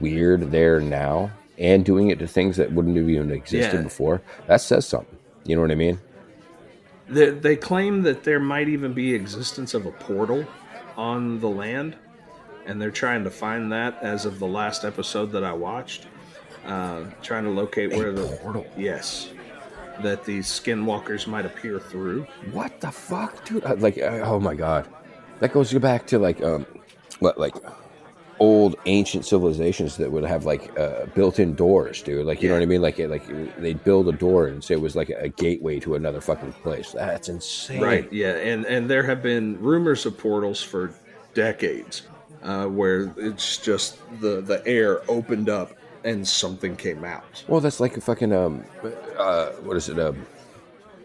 weird 0.00 0.50
there 0.50 0.80
now 0.80 1.30
and 1.58 1.84
doing 1.84 2.08
it 2.08 2.18
to 2.18 2.26
things 2.26 2.56
that 2.56 2.72
wouldn't 2.72 2.96
have 2.96 3.08
even 3.08 3.30
existed 3.30 3.76
Yeah. 3.76 3.82
before, 3.82 4.22
that 4.46 4.60
says 4.62 4.86
something. 4.86 5.18
You 5.44 5.56
know 5.56 5.62
what 5.62 5.70
I 5.70 5.74
mean? 5.74 5.98
They, 7.08 7.30
they 7.30 7.56
claim 7.56 8.02
that 8.02 8.24
there 8.24 8.40
might 8.40 8.68
even 8.68 8.92
be 8.94 9.14
existence 9.14 9.74
of 9.74 9.84
a 9.84 9.90
portal 9.90 10.46
on 10.96 11.40
the 11.40 11.48
land, 11.48 11.96
and 12.66 12.80
they're 12.80 12.90
trying 12.90 13.24
to 13.24 13.30
find 13.30 13.72
that 13.72 13.98
as 14.02 14.26
of 14.26 14.38
the 14.38 14.46
last 14.46 14.84
episode 14.84 15.32
that 15.32 15.44
I 15.44 15.52
watched. 15.52 16.06
Uh, 16.66 17.04
trying 17.22 17.44
to 17.44 17.50
locate 17.50 17.90
where 17.90 18.12
the 18.12 18.26
portal? 18.42 18.66
Yes, 18.76 19.30
that 20.02 20.24
these 20.24 20.46
skinwalkers 20.46 21.26
might 21.26 21.46
appear 21.46 21.80
through. 21.80 22.26
What 22.52 22.80
the 22.80 22.90
fuck, 22.90 23.44
dude? 23.46 23.64
Uh, 23.64 23.76
Like, 23.78 23.98
uh, 23.98 24.20
oh 24.24 24.38
my 24.38 24.54
god, 24.54 24.86
that 25.40 25.52
goes 25.52 25.72
back 25.74 26.06
to 26.08 26.18
like 26.18 26.42
um, 26.42 26.66
what 27.18 27.38
like 27.38 27.54
old 28.38 28.74
ancient 28.86 29.26
civilizations 29.26 29.98
that 29.98 30.10
would 30.10 30.24
have 30.24 30.46
like 30.46 30.78
uh, 30.78 31.04
built-in 31.14 31.54
doors, 31.54 32.00
dude. 32.00 32.24
Like, 32.24 32.40
you 32.40 32.48
know 32.48 32.54
what 32.54 32.62
I 32.62 32.66
mean? 32.66 32.80
Like, 32.80 32.98
it- 32.98 33.10
like 33.10 33.26
they'd 33.60 33.84
build 33.84 34.08
a 34.08 34.12
door 34.12 34.46
and 34.46 34.64
say 34.64 34.72
it 34.74 34.80
was 34.80 34.96
like 34.96 35.10
a 35.10 35.28
gateway 35.28 35.78
to 35.80 35.94
another 35.94 36.22
fucking 36.22 36.52
place. 36.62 36.92
That's 36.92 37.28
insane, 37.28 37.82
Right. 37.82 38.10
Yeah, 38.12 38.36
and 38.36 38.64
and 38.64 38.88
there 38.88 39.02
have 39.02 39.22
been 39.22 39.60
rumors 39.60 40.06
of 40.06 40.16
portals 40.16 40.62
for 40.62 40.94
decades, 41.34 42.02
uh, 42.42 42.64
where 42.66 43.12
it's 43.18 43.58
just 43.58 43.98
the 44.20 44.40
the 44.40 44.66
air 44.66 45.02
opened 45.10 45.48
up 45.50 45.72
and 46.02 46.26
something 46.26 46.76
came 46.76 47.04
out. 47.04 47.44
Well, 47.46 47.60
that's 47.60 47.78
like 47.78 47.94
a 47.98 48.00
fucking 48.00 48.32
um, 48.32 48.64
uh, 49.18 49.50
what 49.64 49.76
is 49.76 49.90
it? 49.90 49.98
Um, 49.98 50.24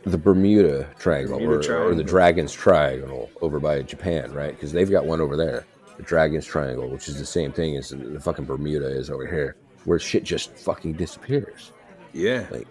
the 0.05 0.17
Bermuda 0.17 0.87
Triangle, 0.99 1.39
Bermuda 1.39 1.73
or, 1.77 1.89
or 1.91 1.95
the 1.95 2.03
Dragon's 2.03 2.53
Triangle 2.53 3.29
over 3.41 3.59
by 3.59 3.81
Japan, 3.81 4.31
right? 4.31 4.51
Because 4.51 4.71
they've 4.71 4.89
got 4.89 5.05
one 5.05 5.19
over 5.19 5.35
there, 5.35 5.65
the 5.97 6.03
Dragon's 6.03 6.45
Triangle, 6.45 6.87
which 6.89 7.07
is 7.07 7.17
the 7.17 7.25
same 7.25 7.51
thing 7.51 7.75
as 7.75 7.89
the 7.89 8.19
fucking 8.19 8.45
Bermuda 8.45 8.87
is 8.87 9.09
over 9.09 9.25
here, 9.25 9.55
where 9.85 9.99
shit 9.99 10.23
just 10.23 10.55
fucking 10.57 10.93
disappears. 10.93 11.71
Yeah. 12.13 12.45
Like, 12.51 12.67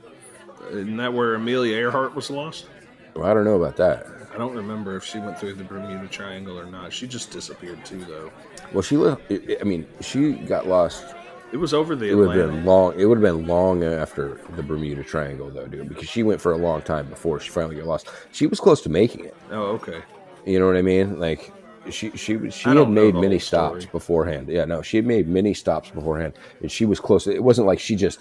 Isn't 0.71 0.97
that 0.99 1.13
where 1.13 1.35
Amelia 1.35 1.77
Earhart 1.77 2.15
was 2.15 2.31
lost? 2.31 2.67
well, 3.15 3.27
I 3.27 3.35
don't 3.35 3.45
know 3.45 3.57
about 3.61 3.77
that. 3.77 4.07
I 4.33 4.39
don't 4.39 4.55
remember 4.57 4.97
if 4.97 5.05
she 5.05 5.19
went 5.19 5.39
through 5.39 5.55
the 5.55 5.65
Bermuda 5.65 6.09
Triangle 6.09 6.59
or 6.59 6.67
not. 6.67 6.93
She 6.93 7.07
just 7.07 7.31
disappeared 7.31 7.85
too, 7.85 8.05
though. 8.05 8.33
Well, 8.73 8.83
she 8.83 8.97
I 8.97 9.65
mean, 9.65 9.87
she 10.01 10.33
got 10.33 10.67
lost. 10.67 11.05
It 11.55 11.59
was 11.61 11.73
over 11.73 11.95
the 11.95 12.11
It 12.11 12.15
would 12.17 12.35
have 12.35 12.51
been 12.51 12.65
long. 12.65 12.99
It 12.99 13.05
would 13.05 13.23
have 13.23 13.23
been 13.23 13.47
long 13.47 13.85
after 13.85 14.41
the 14.57 14.63
Bermuda 14.65 15.05
Triangle, 15.05 15.51
though, 15.51 15.69
dude, 15.69 15.89
because 15.89 16.09
she 16.09 16.25
went 16.25 16.41
for 16.41 16.51
a 16.51 16.57
long 16.57 16.83
time 16.83 17.09
before 17.09 17.39
she 17.39 17.49
finally 17.49 17.77
got 17.77 17.87
lost. 17.87 18.09
She 18.33 18.49
was 18.49 18.59
close 18.59 18.81
to 18.81 18.89
making 18.89 19.27
it. 19.27 19.37
Oh, 19.53 19.67
okay. 19.77 20.03
You 20.45 20.59
know 20.59 20.67
what 20.67 20.77
I 20.77 20.83
mean? 20.83 21.21
Like 21.21 21.53
she 21.89 22.11
she 22.17 22.51
she 22.51 22.69
had 22.69 22.89
made 22.91 23.15
many 23.15 23.39
stops 23.39 23.83
story. 23.83 23.93
beforehand. 23.93 24.49
Yeah, 24.49 24.65
no, 24.65 24.83
she 24.83 24.97
had 24.97 25.07
made 25.07 25.29
many 25.29 25.55
stops 25.55 25.91
beforehand, 25.91 26.33
and 26.61 26.73
she 26.73 26.87
was 26.87 26.99
close. 26.99 27.29
It 27.29 27.45
wasn't 27.45 27.69
like 27.69 27.79
she 27.79 27.95
just 27.95 28.19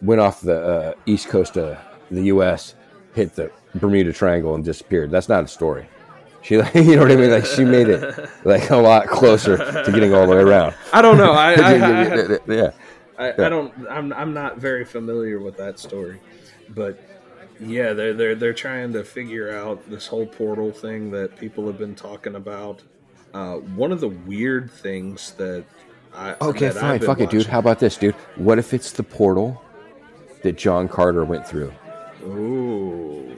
went 0.00 0.22
off 0.22 0.40
the 0.40 0.62
uh, 0.62 0.94
east 1.04 1.28
coast 1.28 1.58
of 1.58 1.76
the 2.10 2.22
U.S., 2.22 2.74
hit 3.14 3.34
the 3.34 3.50
Bermuda 3.74 4.14
Triangle, 4.14 4.54
and 4.54 4.64
disappeared. 4.64 5.10
That's 5.10 5.28
not 5.28 5.44
a 5.44 5.48
story. 5.48 5.86
She, 6.42 6.58
like, 6.58 6.74
you 6.74 6.96
know 6.96 7.02
what 7.02 7.12
I 7.12 7.16
mean? 7.16 7.30
Like 7.30 7.46
she 7.46 7.64
made 7.64 7.88
it 7.88 8.28
like 8.44 8.70
a 8.70 8.76
lot 8.76 9.06
closer 9.06 9.56
to 9.56 9.92
getting 9.92 10.12
all 10.12 10.26
the 10.26 10.34
way 10.34 10.42
around. 10.42 10.74
I 10.92 11.00
don't 11.00 11.16
know. 11.16 11.32
I, 11.32 11.52
I, 11.52 11.72
I, 11.72 12.38
yeah, 12.48 12.70
I, 13.18 13.32
I 13.32 13.48
don't. 13.48 13.72
I'm. 13.88 14.12
I'm 14.12 14.34
not 14.34 14.58
very 14.58 14.84
familiar 14.84 15.38
with 15.38 15.56
that 15.58 15.78
story, 15.78 16.20
but 16.68 17.00
yeah, 17.60 17.92
they're 17.92 18.12
they're 18.12 18.34
they're 18.34 18.54
trying 18.54 18.92
to 18.94 19.04
figure 19.04 19.50
out 19.50 19.88
this 19.88 20.06
whole 20.06 20.26
portal 20.26 20.72
thing 20.72 21.10
that 21.12 21.36
people 21.36 21.66
have 21.66 21.78
been 21.78 21.94
talking 21.94 22.34
about. 22.34 22.82
Uh, 23.32 23.56
one 23.56 23.92
of 23.92 24.00
the 24.00 24.08
weird 24.08 24.70
things 24.70 25.32
that 25.32 25.64
I 26.14 26.36
Okay, 26.40 26.68
that 26.68 26.74
fine. 26.74 27.00
Fuck 27.00 27.20
it, 27.20 27.30
dude. 27.30 27.46
How 27.46 27.58
about 27.58 27.78
this, 27.78 27.96
dude? 27.96 28.14
What 28.36 28.58
if 28.58 28.74
it's 28.74 28.92
the 28.92 29.02
portal 29.02 29.62
that 30.42 30.56
John 30.56 30.88
Carter 30.88 31.24
went 31.24 31.46
through? 31.46 31.72
Ooh, 32.24 33.36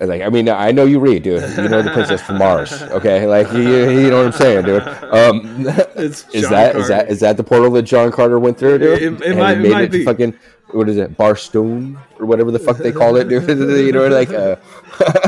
Like, 0.00 0.22
I 0.22 0.28
mean, 0.28 0.48
I 0.48 0.72
know 0.72 0.84
you 0.84 0.98
read, 1.00 1.22
dude. 1.22 1.42
You 1.56 1.68
know 1.68 1.82
the 1.82 1.90
Princess 1.92 2.20
from 2.22 2.38
Mars. 2.38 2.82
Okay, 2.82 3.26
like 3.26 3.50
you, 3.52 3.60
you 3.90 4.10
know 4.10 4.18
what 4.18 4.26
I'm 4.26 4.32
saying, 4.32 4.64
dude. 4.64 4.82
Um, 4.82 5.64
it's 5.96 6.28
is 6.34 6.48
that 6.50 6.76
is 6.76 6.88
that 6.88 6.96
Carter. 6.98 7.12
is 7.12 7.20
that 7.20 7.36
the 7.36 7.44
portal 7.44 7.70
that 7.72 7.82
John 7.82 8.10
Carter 8.12 8.38
went 8.38 8.58
through, 8.58 8.78
dude? 8.78 9.02
It- 9.02 9.22
it 9.22 9.22
And 9.30 9.38
might- 9.38 9.58
he 9.58 9.66
it 9.66 9.70
might 9.70 9.84
it 9.84 9.90
be. 9.92 10.04
fucking 10.04 10.36
what 10.72 10.88
is 10.88 10.96
it, 10.96 11.16
Barstone 11.16 11.98
or 12.18 12.26
whatever 12.26 12.50
the 12.50 12.58
fuck 12.58 12.78
they 12.78 12.90
call 12.92 13.16
it, 13.16 13.28
dude. 13.28 13.48
you 13.48 13.92
know, 13.92 14.08
like 14.08 14.30
uh, 14.30 14.56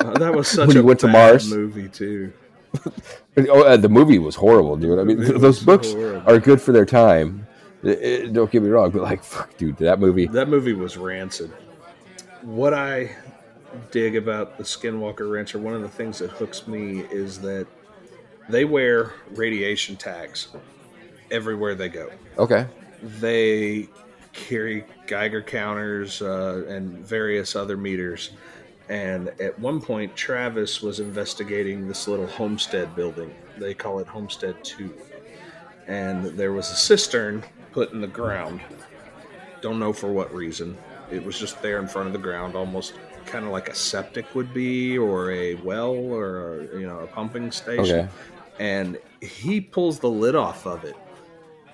Uh, 0.00 0.18
that 0.18 0.32
was 0.34 0.48
such 0.48 0.68
when 0.68 0.76
a 0.78 0.80
he 0.80 0.86
went 0.86 0.98
to 1.00 1.08
Mars? 1.08 1.52
movie 1.52 1.86
too. 1.88 2.32
oh, 3.36 3.62
uh, 3.64 3.76
the 3.76 3.88
movie 3.88 4.18
was 4.18 4.34
horrible, 4.34 4.76
dude. 4.76 4.98
I 4.98 5.04
mean, 5.04 5.20
It 5.22 5.38
those 5.40 5.62
books 5.62 5.92
horrible. 5.92 6.30
are 6.30 6.38
good 6.38 6.60
for 6.60 6.72
their 6.72 6.86
time. 6.86 7.46
Uh, 7.84 7.92
don't 8.32 8.50
get 8.50 8.62
me 8.62 8.70
wrong, 8.70 8.90
but 8.90 9.02
like, 9.02 9.22
fuck, 9.22 9.54
dude, 9.58 9.76
that 9.78 10.00
movie. 10.00 10.26
That 10.26 10.48
movie 10.48 10.72
was 10.72 10.96
rancid. 10.96 11.50
What 12.42 12.72
I 12.72 13.14
dig 13.90 14.16
about 14.16 14.58
the 14.58 14.64
Skinwalker 14.64 15.30
Rancher, 15.30 15.58
one 15.58 15.74
of 15.74 15.82
the 15.82 15.88
things 15.88 16.18
that 16.18 16.30
hooks 16.30 16.66
me 16.66 17.00
is 17.00 17.40
that 17.40 17.66
they 18.48 18.64
wear 18.64 19.12
radiation 19.30 19.96
tags 19.96 20.48
everywhere 21.30 21.74
they 21.74 21.88
go. 21.88 22.10
Okay, 22.38 22.66
They 23.20 23.88
carry 24.32 24.84
Geiger 25.06 25.42
counters 25.42 26.22
uh, 26.22 26.64
and 26.68 26.98
various 26.98 27.56
other 27.56 27.76
meters. 27.76 28.30
And 28.88 29.28
at 29.40 29.56
one 29.58 29.80
point, 29.80 30.16
Travis 30.16 30.82
was 30.82 30.98
investigating 30.98 31.86
this 31.86 32.08
little 32.08 32.26
homestead 32.26 32.96
building. 32.96 33.32
They 33.56 33.72
call 33.74 34.00
it 34.00 34.06
Homestead 34.08 34.62
2. 34.64 34.92
And 35.86 36.24
there 36.24 36.52
was 36.52 36.70
a 36.70 36.74
cistern 36.76 37.44
put 37.72 37.92
in 37.92 38.00
the 38.00 38.08
ground. 38.08 38.60
Don't 39.60 39.78
know 39.78 39.92
for 39.92 40.12
what 40.12 40.34
reason. 40.34 40.76
It 41.10 41.24
was 41.24 41.38
just 41.38 41.60
there 41.62 41.78
in 41.78 41.86
front 41.86 42.08
of 42.08 42.12
the 42.12 42.18
ground, 42.18 42.54
almost 42.56 42.94
kind 43.26 43.44
of 43.44 43.50
like 43.50 43.68
a 43.68 43.74
septic 43.74 44.34
would 44.34 44.52
be, 44.52 44.98
or 44.98 45.30
a 45.30 45.54
well, 45.56 45.92
or 45.92 46.68
you 46.74 46.86
know, 46.86 47.00
a 47.00 47.06
pumping 47.06 47.50
station. 47.50 48.00
Okay. 48.00 48.08
And 48.58 48.98
he 49.22 49.60
pulls 49.60 49.98
the 49.98 50.10
lid 50.10 50.34
off 50.34 50.66
of 50.66 50.84
it. 50.84 50.96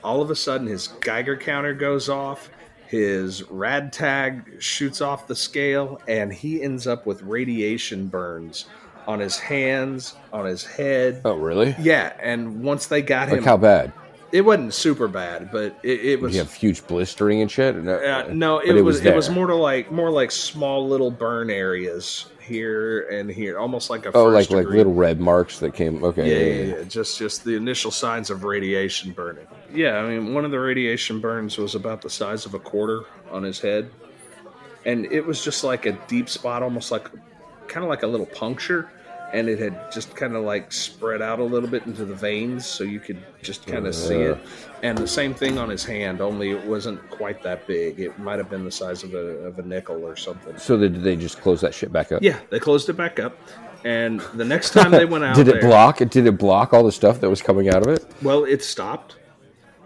All 0.05 0.23
of 0.23 0.31
a 0.31 0.37
sudden, 0.37 0.67
his 0.67 0.89
Geiger 0.89 1.37
counter 1.37 1.75
goes 1.75 2.09
off. 2.09 2.49
His 2.87 3.43
rad 3.51 3.93
tag 3.93 4.57
shoots 4.61 5.01
off 5.01 5.27
the 5.27 5.35
scale, 5.35 6.01
and 6.07 6.33
he 6.33 6.63
ends 6.63 6.87
up 6.87 7.05
with 7.05 7.23
radiation 7.23 8.07
burns 8.07 8.67
on 9.09 9.19
his 9.19 9.39
hands, 9.39 10.15
on 10.33 10.45
his 10.45 10.65
head. 10.65 11.23
oh 11.25 11.37
really? 11.37 11.75
Yeah, 11.81 12.13
and 12.21 12.63
once 12.63 12.87
they 12.87 13.03
got 13.03 13.29
him, 13.29 13.39
Like 13.39 13.45
how 13.45 13.57
bad? 13.57 13.93
It 14.33 14.41
wasn't 14.43 14.75
super 14.75 15.09
bad, 15.09 15.51
but 15.53 15.79
it, 15.83 16.05
it 16.05 16.21
was. 16.21 16.35
You 16.35 16.41
have 16.41 16.53
huge 16.53 16.87
blistering 16.87 17.41
and 17.43 17.51
shit. 17.51 17.77
No, 17.77 17.97
Uh, 17.97 18.29
no, 18.33 18.59
it, 18.59 18.73
but 18.73 18.85
was, 18.85 19.05
it 19.05 19.15
was 19.15 19.31
more 19.31 19.47
to 19.47 19.55
like 19.55 19.91
more 19.91 20.11
like 20.11 20.31
small 20.31 20.87
little 20.89 21.11
burn 21.11 21.51
areas 21.51 22.27
here 22.41 23.09
and 23.09 23.31
here, 23.31 23.59
almost 23.59 23.91
like 23.91 24.07
a 24.07 24.13
Oh, 24.13 24.27
like 24.27 24.51
like 24.51 24.67
little 24.67 24.95
red 24.95 25.21
marks 25.21 25.59
that 25.61 25.75
came. 25.75 26.03
Okay, 26.05 26.29
yeah, 26.29 26.37
yeah, 26.37 26.65
yeah. 26.75 26.79
yeah, 26.79 26.85
just 26.85 27.19
just 27.19 27.45
the 27.45 27.55
initial 27.55 27.91
signs 27.91 28.31
of 28.31 28.45
radiation 28.45 29.13
burning. 29.13 29.47
Yeah, 29.73 29.99
I 29.99 30.09
mean, 30.09 30.35
one 30.35 30.45
of 30.45 30.51
the 30.51 30.61
radiation 30.61 31.21
burns 31.21 31.59
was 31.59 31.75
about 31.75 32.03
the 32.03 32.11
size 32.11 32.47
of 32.47 32.55
a 32.55 32.59
quarter 32.61 33.03
on 33.31 33.43
his 33.43 33.61
head, 33.61 33.91
and 34.85 35.07
it 35.07 35.25
was 35.27 35.43
just 35.45 35.65
like 35.65 35.87
a 35.87 35.93
deep 36.09 36.29
spot, 36.29 36.63
almost 36.63 36.91
like 36.91 37.09
kind 37.69 37.83
of 37.85 37.91
like 37.91 38.03
a 38.05 38.07
little 38.07 38.27
puncture, 38.27 38.91
and 39.33 39.49
it 39.49 39.59
had 39.59 39.91
just 39.93 40.15
kind 40.15 40.35
of 40.37 40.45
like 40.45 40.73
spread 40.73 41.21
out 41.23 41.39
a 41.41 41.45
little 41.45 41.69
bit 41.69 41.85
into 41.87 42.05
the 42.05 42.15
veins, 42.15 42.65
so 42.67 42.85
you 42.85 43.01
could 43.01 43.23
just 43.43 43.67
kind 43.67 43.87
of 43.87 43.95
see 43.95 44.15
it. 44.21 44.39
And 44.83 44.97
the 44.97 45.09
same 45.09 45.35
thing 45.35 45.59
on 45.59 45.69
his 45.69 45.85
hand, 45.85 46.21
only 46.21 46.51
it 46.51 46.65
wasn't 46.65 47.09
quite 47.11 47.43
that 47.43 47.67
big. 47.67 47.99
It 48.01 48.19
might 48.19 48.39
have 48.39 48.49
been 48.51 48.65
the 48.65 48.71
size 48.71 49.03
of 49.03 49.15
a 49.15 49.19
of 49.47 49.59
a 49.59 49.63
nickel 49.63 50.05
or 50.05 50.17
something. 50.17 50.57
So 50.59 50.77
did 50.77 51.03
they 51.03 51.17
just 51.17 51.41
close 51.41 51.61
that 51.63 51.75
shit 51.75 51.93
back 51.93 52.13
up? 52.13 52.23
Yeah, 52.23 52.39
they 52.51 52.59
closed 52.61 52.89
it 52.89 52.97
back 52.97 53.19
up. 53.19 53.37
And 53.85 54.21
the 54.35 54.45
next 54.45 54.71
time 54.71 54.91
they 54.91 55.05
went 55.05 55.23
out, 55.25 55.37
Did 55.37 55.49
it 55.49 55.53
there- 55.53 55.61
block? 55.63 55.99
Did 55.99 56.17
it 56.27 56.39
block 56.39 56.73
all 56.73 56.83
the 56.85 56.91
stuff 56.93 57.21
that 57.21 57.31
was 57.31 57.41
coming 57.43 57.69
out 57.69 57.87
of 57.87 57.89
it? 57.89 58.05
Well, 58.23 58.45
it 58.45 58.63
stopped. 58.63 59.17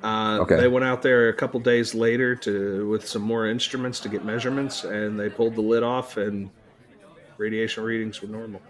Uh, 0.03 0.39
Okay. 0.41 0.57
They 0.57 0.69
went 0.69 0.85
out 0.87 1.03
there 1.03 1.29
a 1.29 1.35
couple 1.35 1.61
days 1.61 1.95
later 1.95 2.35
to 2.37 2.89
with 2.89 3.07
some 3.07 3.21
more 3.21 3.47
instruments 3.47 4.01
to 4.01 4.09
get 4.09 4.25
measurements, 4.25 4.85
and 4.85 5.21
they 5.21 5.29
pulled 5.29 5.55
the 5.55 5.61
lid 5.61 5.83
off, 5.83 6.17
and 6.17 6.49
radiation 7.37 7.85
readings 7.85 8.23
were 8.23 8.29
normal. 8.29 8.61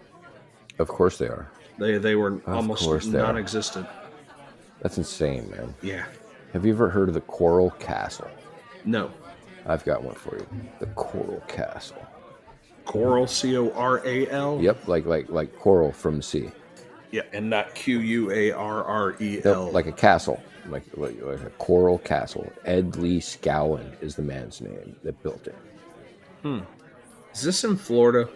Of 0.79 0.87
course 0.87 1.17
they 1.17 1.27
are. 1.27 1.51
They 1.77 1.97
they 1.97 2.15
were 2.15 2.37
course 2.39 2.55
almost 2.55 3.11
they 3.11 3.17
non-existent. 3.17 3.87
That's 4.81 4.97
insane, 4.97 5.49
man. 5.51 5.75
Yeah. 5.81 6.05
Have 6.53 6.65
you 6.65 6.73
ever 6.73 6.89
heard 6.89 7.07
of 7.07 7.13
the 7.13 7.21
Coral 7.21 7.71
Castle? 7.71 8.29
No. 8.83 9.11
I've 9.65 9.85
got 9.85 10.03
one 10.03 10.15
for 10.15 10.37
you. 10.37 10.47
The 10.79 10.87
Coral 10.87 11.41
Castle. 11.47 12.03
Coral, 12.85 13.27
C 13.27 13.57
O 13.57 13.71
R 13.71 14.05
A 14.05 14.27
L. 14.29 14.59
Yep, 14.61 14.87
like 14.87 15.05
like 15.05 15.29
like 15.29 15.55
coral 15.57 15.91
from 15.91 16.17
the 16.17 16.23
sea. 16.23 16.49
Yeah, 17.11 17.23
and 17.33 17.49
not 17.49 17.75
Q 17.75 17.99
U 17.99 18.31
A 18.31 18.51
R 18.51 18.83
R 18.83 19.15
E 19.21 19.41
No, 19.43 19.69
like 19.69 19.85
a 19.85 19.91
castle, 19.91 20.41
like, 20.67 20.83
like 20.95 21.21
like 21.21 21.41
a 21.41 21.49
coral 21.51 21.99
castle. 21.99 22.51
Ed 22.65 22.95
Lee 22.95 23.19
Scowen 23.19 24.01
is 24.01 24.15
the 24.15 24.21
man's 24.23 24.61
name 24.61 24.95
that 25.03 25.21
built 25.21 25.47
it. 25.47 25.55
Hmm. 26.41 26.59
Is 27.33 27.43
this 27.43 27.63
in 27.63 27.77
Florida? 27.77 28.29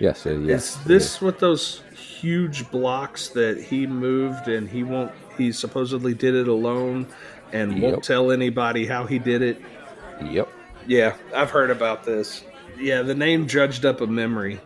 Yes, 0.00 0.26
it, 0.26 0.40
yes. 0.40 0.76
is 0.76 0.76
it 0.76 0.88
this 0.88 1.20
with 1.20 1.38
those 1.38 1.82
huge 1.94 2.68
blocks 2.70 3.28
that 3.28 3.62
he 3.62 3.86
moved 3.86 4.48
and 4.48 4.68
he 4.68 4.82
won't? 4.82 5.12
He 5.36 5.52
supposedly 5.52 6.14
did 6.14 6.34
it 6.34 6.48
alone 6.48 7.06
and 7.52 7.78
Yep. 7.78 7.82
won't 7.82 8.04
tell 8.04 8.32
anybody 8.32 8.86
how 8.86 9.04
he 9.06 9.18
did 9.18 9.42
it. 9.42 9.62
Yep. 10.24 10.48
Yeah, 10.86 11.16
I've 11.34 11.50
heard 11.50 11.70
about 11.70 12.04
this. 12.04 12.42
Yeah, 12.78 13.02
the 13.02 13.14
name 13.14 13.46
judged 13.46 13.84
up 13.84 14.00
a 14.00 14.06
memory. 14.06 14.58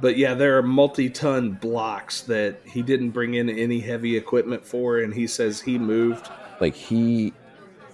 But 0.00 0.16
yeah, 0.16 0.34
there 0.34 0.58
are 0.58 0.62
multi 0.62 1.10
ton 1.10 1.52
blocks 1.52 2.22
that 2.22 2.60
he 2.64 2.82
didn't 2.82 3.10
bring 3.10 3.34
in 3.34 3.48
any 3.48 3.80
heavy 3.80 4.16
equipment 4.16 4.64
for, 4.64 4.98
and 4.98 5.12
he 5.14 5.26
says 5.26 5.60
he 5.60 5.78
moved. 5.78 6.28
Like 6.60 6.74
he, 6.74 7.32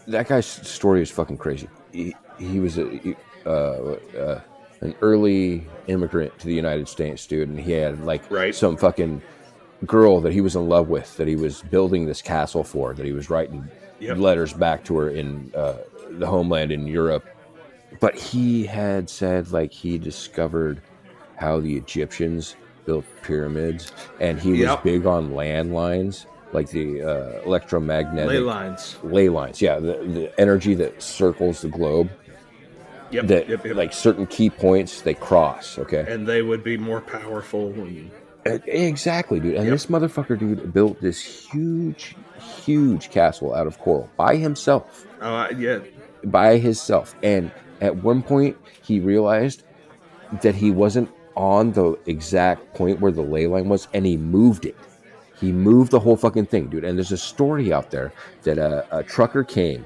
that 0.07 0.29
guy's 0.29 0.47
story 0.47 1.03
is 1.03 1.11
fucking 1.11 1.39
crazy. 1.39 1.69
He, 1.93 2.15
he 2.39 2.61
was 2.61 2.79
a, 2.79 3.15
uh, 3.45 3.51
uh, 4.19 4.41
an 4.81 4.95
early 5.01 5.67
immigrant 5.87 6.39
to 6.39 6.47
the 6.47 6.55
United 6.55 6.89
States, 6.89 7.27
dude, 7.27 7.49
and 7.49 7.59
he 7.59 7.73
had 7.73 8.05
like 8.05 8.31
Right. 8.31 8.55
some 8.55 8.77
fucking 8.77 9.23
girl 9.87 10.21
that 10.21 10.33
he 10.33 10.41
was 10.41 10.57
in 10.57 10.69
love 10.69 10.89
with 10.89 11.17
that 11.17 11.29
he 11.29 11.37
was 11.37 11.63
building 11.63 12.07
this 12.07 12.21
castle 12.23 12.65
for 12.65 12.95
that 12.95 13.07
he 13.07 13.13
was 13.13 13.31
writing 13.31 13.69
Yep. 14.01 14.19
letters 14.19 14.53
back 14.53 14.85
to 14.85 14.97
her 14.99 15.11
in 15.11 15.53
uh, 15.57 15.79
the 16.11 16.27
homeland 16.27 16.71
in 16.73 16.87
Europe. 16.87 17.25
But 18.01 18.15
he 18.17 18.65
had 18.67 19.09
said 19.11 19.51
like 19.53 19.73
he 19.73 19.99
discovered 19.99 20.81
how 21.37 21.59
the 21.61 21.77
Egyptians 21.77 22.55
built 22.85 23.05
pyramids, 23.23 23.93
and 24.21 24.39
he 24.41 24.53
was 24.65 24.77
big 24.83 25.07
on 25.07 25.31
landlines, 25.33 26.27
like 26.53 26.69
the 26.71 27.03
uh, 27.03 27.43
electromagnetic 27.45 28.29
Ley 28.31 28.39
lines. 28.39 28.97
ley 29.03 29.29
lines. 29.29 29.61
Yeah, 29.61 29.79
the, 29.79 29.93
the 30.05 30.41
energy 30.41 30.75
that 30.75 31.03
circles 31.03 31.61
the 31.63 31.69
globe. 31.69 32.11
Yep, 33.11 33.27
that 33.29 33.49
yep, 33.49 33.65
yep. 33.65 33.77
like 33.77 33.93
certain 33.93 34.27
key 34.27 34.51
points 34.51 35.01
they 35.03 35.15
cross. 35.15 35.79
Okay, 35.79 36.05
and 36.09 36.27
they 36.27 36.43
would 36.43 36.63
be 36.63 36.77
more 36.77 37.01
powerful. 37.01 37.69
And, 37.73 38.11
Uh, 38.47 38.59
Exactly, 38.67 39.41
dude. 39.41 39.55
And 39.57 39.65
Yep. 39.65 39.73
this 39.73 39.87
motherfucker, 39.87 40.39
dude, 40.39 40.73
built 40.73 41.01
this 41.01 41.21
huge, 41.21 42.17
huge 42.65 43.11
castle 43.11 43.55
out 43.55 43.67
of 43.67 43.79
coral 43.79 44.09
by 44.17 44.37
himself. 44.37 45.07
oh, 45.21 45.49
yeah, 45.57 45.81
By 46.25 46.59
himself. 46.59 47.15
And 47.23 47.51
at 47.81 47.97
one 48.03 48.23
point, 48.23 48.57
he 48.83 49.01
realized 49.01 49.63
that 50.43 50.55
he 50.55 50.71
wasn't 50.71 51.11
on 51.37 51.73
the 51.73 51.97
exact 52.07 52.75
point 52.75 53.01
where 53.01 53.13
the 53.13 53.23
ley 53.23 53.47
line 53.47 53.69
was, 53.69 53.89
and 53.95 54.05
he 54.07 54.17
moved 54.17 54.65
it. 54.67 54.77
He 55.41 55.53
moved 55.53 55.91
the 55.93 56.01
whole 56.01 56.17
fucking 56.17 56.47
thing, 56.47 56.67
dude. 56.69 56.85
And 56.85 56.99
there's 56.99 57.13
a 57.13 57.17
story 57.17 57.73
out 57.73 57.91
there 57.91 58.13
that 58.43 58.59
a, 58.59 58.85
a 58.97 59.03
trucker 59.03 59.45
came 59.45 59.85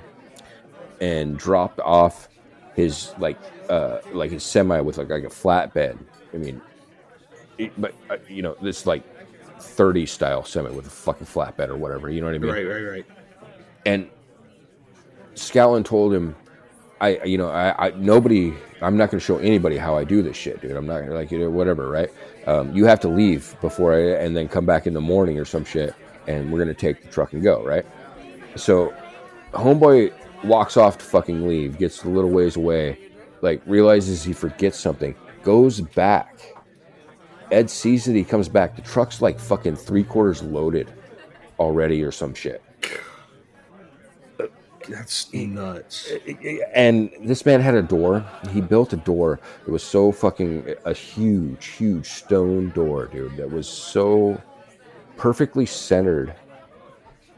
and 1.00 1.36
dropped 1.36 1.80
off 1.80 2.28
his 2.74 3.12
like 3.18 3.38
uh 3.68 3.98
like 4.12 4.30
his 4.30 4.42
semi 4.42 4.80
with 4.80 4.98
like 4.98 5.08
like 5.10 5.24
a 5.24 5.28
flatbed. 5.28 5.98
I 6.32 6.36
mean, 6.36 6.60
it- 7.58 7.72
but 7.80 7.94
uh, 8.10 8.16
you 8.28 8.42
know 8.42 8.56
this 8.62 8.86
like 8.86 9.02
30 9.60 10.06
style 10.06 10.44
semi 10.44 10.70
with 10.70 10.86
a 10.86 10.90
fucking 10.90 11.26
flatbed 11.26 11.68
or 11.68 11.76
whatever. 11.76 12.10
You 12.10 12.20
know 12.20 12.26
what 12.26 12.34
I 12.34 12.38
mean? 12.38 12.50
right, 12.50 12.66
right, 12.66 12.82
right. 12.82 13.06
and 13.86 14.08
Scallon 15.34 15.84
told 15.84 16.12
him, 16.12 16.34
"I, 17.00 17.20
you 17.24 17.38
know, 17.38 17.48
I, 17.48 17.86
I 17.86 17.90
nobody, 17.96 18.52
I'm 18.82 18.96
not 18.96 19.10
going 19.10 19.18
to 19.18 19.24
show 19.24 19.38
anybody 19.38 19.76
how 19.78 19.96
I 19.96 20.04
do 20.04 20.22
this 20.22 20.36
shit, 20.36 20.60
dude. 20.60 20.72
I'm 20.72 20.86
not 20.86 21.00
gonna, 21.00 21.14
like, 21.14 21.30
you 21.30 21.38
know, 21.38 21.50
whatever, 21.50 21.88
right? 21.88 22.10
Um, 22.46 22.74
you 22.74 22.84
have 22.86 23.00
to 23.00 23.08
leave 23.08 23.56
before 23.60 23.94
I, 23.94 24.22
and 24.22 24.36
then 24.36 24.48
come 24.48 24.66
back 24.66 24.86
in 24.86 24.92
the 24.94 25.00
morning 25.00 25.38
or 25.38 25.44
some 25.44 25.64
shit, 25.64 25.94
and 26.26 26.52
we're 26.52 26.58
going 26.62 26.74
to 26.74 26.80
take 26.80 27.02
the 27.02 27.08
truck 27.08 27.32
and 27.32 27.42
go, 27.42 27.62
right? 27.64 27.86
So, 28.56 28.92
homeboy 29.52 30.12
walks 30.44 30.76
off 30.76 30.98
to 30.98 31.04
fucking 31.04 31.46
leave, 31.46 31.78
gets 31.78 32.04
a 32.04 32.08
little 32.08 32.30
ways 32.30 32.56
away, 32.56 32.98
like 33.40 33.62
realizes 33.66 34.22
he 34.22 34.32
forgets 34.32 34.78
something, 34.78 35.14
goes 35.42 35.80
back. 35.80 36.54
Ed 37.50 37.68
sees 37.68 38.08
it. 38.08 38.16
He 38.16 38.24
comes 38.24 38.48
back. 38.48 38.76
The 38.76 38.82
truck's 38.82 39.20
like 39.20 39.38
fucking 39.38 39.76
three 39.76 40.04
quarters 40.04 40.42
loaded 40.42 40.92
already 41.58 42.02
or 42.02 42.10
some 42.10 42.34
shit. 42.34 42.62
That's 44.88 45.32
nuts. 45.32 46.10
and 46.74 47.10
this 47.20 47.46
man 47.46 47.60
had 47.60 47.74
a 47.74 47.82
door. 47.82 48.24
He 48.50 48.60
built 48.60 48.92
a 48.92 48.96
door. 48.96 49.38
It 49.66 49.70
was 49.70 49.82
so 49.82 50.10
fucking 50.10 50.74
a 50.84 50.92
huge, 50.92 51.66
huge 51.66 52.06
stone 52.06 52.70
door, 52.70 53.06
dude. 53.06 53.36
That 53.36 53.50
was 53.50 53.68
so 53.68 54.42
perfectly 55.16 55.66
centered 55.66 56.34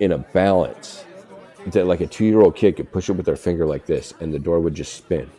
in 0.00 0.12
a 0.12 0.18
balance 0.18 1.04
that 1.66 1.87
like 1.87 2.00
a 2.00 2.06
two-year-old 2.06 2.56
kid 2.56 2.76
could 2.76 2.90
push 2.92 3.09
it 3.09 3.12
with 3.12 3.26
their 3.26 3.37
finger 3.37 3.66
like 3.66 3.87
this, 3.87 4.12
and 4.21 4.33
the 4.33 4.38
door 4.38 4.61
would 4.61 4.75
just 4.75 4.94
spin 4.94 5.30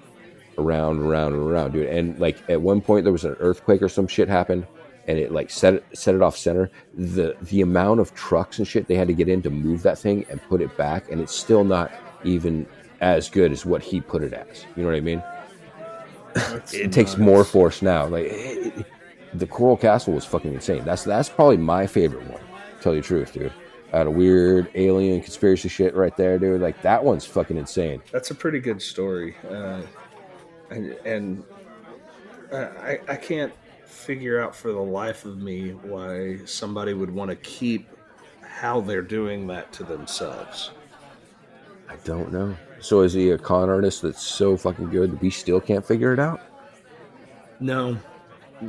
around, 0.58 0.98
and 0.98 1.06
around, 1.06 1.34
and 1.34 1.42
around, 1.52 1.74
dude. 1.74 1.88
And 1.88 2.18
like 2.20 2.38
at 2.50 2.62
one 2.62 2.82
point 2.82 3.04
there 3.04 3.14
was 3.14 3.26
an 3.26 3.36
earthquake 3.40 3.82
or 3.82 3.90
some 3.90 4.08
shit 4.08 4.28
happened, 4.28 4.66
and 5.08 5.18
it 5.18 5.32
like 5.32 5.50
set 5.50 5.76
it 5.76 5.86
set 5.94 6.16
it 6.16 6.22
off 6.22 6.38
center. 6.38 6.70
The 6.96 7.36
the 7.44 7.62
amount 7.62 8.00
of 8.00 8.14
trucks 8.16 8.58
and 8.60 8.68
shit 8.68 8.88
they 8.88 8.96
had 8.96 9.08
to 9.08 9.14
get 9.14 9.30
in 9.30 9.42
to 9.44 9.50
move 9.50 9.84
that 9.84 9.98
thing 10.00 10.26
and 10.30 10.42
put 10.44 10.62
it 10.62 10.76
back, 10.78 11.12
and 11.12 11.22
it's 11.22 11.36
still 11.36 11.64
not 11.64 11.92
even 12.24 12.66
as 13.02 13.30
good 13.30 13.52
as 13.52 13.66
what 13.66 13.84
he 13.84 14.02
put 14.02 14.24
it 14.24 14.34
as. 14.34 14.66
You 14.76 14.84
know 14.84 14.90
what 14.90 14.96
I 14.96 15.02
mean? 15.02 15.22
It 16.74 16.92
takes 16.92 17.18
more 17.18 17.44
force 17.44 17.82
now. 17.82 18.08
Like 18.08 18.26
it, 18.26 18.78
it- 18.80 18.86
the 19.34 19.46
Coral 19.48 19.76
Castle 19.76 20.14
was 20.14 20.24
fucking 20.24 20.54
insane. 20.54 20.86
That's 20.86 21.04
that's 21.04 21.28
probably 21.28 21.58
my 21.58 21.88
favorite 21.88 22.26
one. 22.32 22.42
Tell 22.82 22.96
you 22.96 23.02
the 23.02 23.08
truth, 23.08 23.34
dude. 23.34 23.52
Out 23.94 24.08
of 24.08 24.14
weird 24.14 24.70
alien 24.76 25.22
conspiracy 25.22 25.70
shit 25.70 25.96
right 25.96 26.16
there, 26.18 26.38
dude. 26.38 26.62
Like 26.62 26.82
that 26.82 27.04
one's 27.04 27.26
fucking 27.26 27.58
insane. 27.58 28.02
That's 28.12 28.32
a 28.32 28.36
pretty 28.36 28.60
good 28.60 28.82
story, 28.82 29.36
uh, 29.50 29.82
and 30.70 30.92
and 31.06 31.44
uh, 32.52 32.70
I 32.80 33.00
I 33.08 33.16
can't 33.16 33.54
figure 33.86 34.42
out 34.42 34.56
for 34.56 34.72
the 34.72 34.82
life 34.82 35.26
of 35.26 35.38
me 35.38 35.70
why 35.70 36.40
somebody 36.46 36.94
would 36.94 37.10
want 37.10 37.30
to 37.30 37.36
keep 37.38 37.88
how 38.42 38.82
they're 38.82 39.02
doing 39.02 39.48
that 39.48 39.72
to 39.74 39.84
themselves. 39.84 40.72
I 41.90 41.96
don't 42.04 42.32
know. 42.32 42.56
So 42.80 43.02
is 43.02 43.14
he 43.14 43.32
a 43.32 43.38
con 43.38 43.70
artist 43.70 44.02
that's 44.02 44.22
so 44.22 44.58
fucking 44.58 44.90
good 44.90 45.12
that 45.12 45.22
we 45.22 45.30
still 45.30 45.62
can't 45.62 45.86
figure 45.86 46.14
it 46.14 46.20
out? 46.20 46.42
No, 47.60 47.98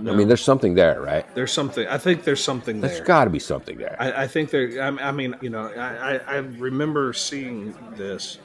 no. 0.05 0.13
I 0.13 0.17
mean, 0.17 0.29
there's 0.29 0.43
something 0.43 0.75
there, 0.75 1.01
right? 1.01 1.25
there's 1.35 1.53
something. 1.53 1.87
I 1.89 1.99
think 1.99 2.25
there's 2.25 2.43
something 2.43 2.81
there. 2.81 2.91
There's 2.91 3.07
got 3.07 3.25
to 3.25 3.31
be 3.31 3.39
something 3.39 3.77
there. 3.79 3.97
I, 3.99 4.23
I 4.25 4.27
think 4.29 4.51
there. 4.51 4.83
I, 4.83 4.89
I 5.09 5.13
mean, 5.13 5.35
you 5.41 5.51
know, 5.51 5.67
I, 5.77 6.15
I, 6.17 6.21
I 6.27 6.37
remember 6.37 7.13
seeing 7.13 7.75
this, 7.97 8.39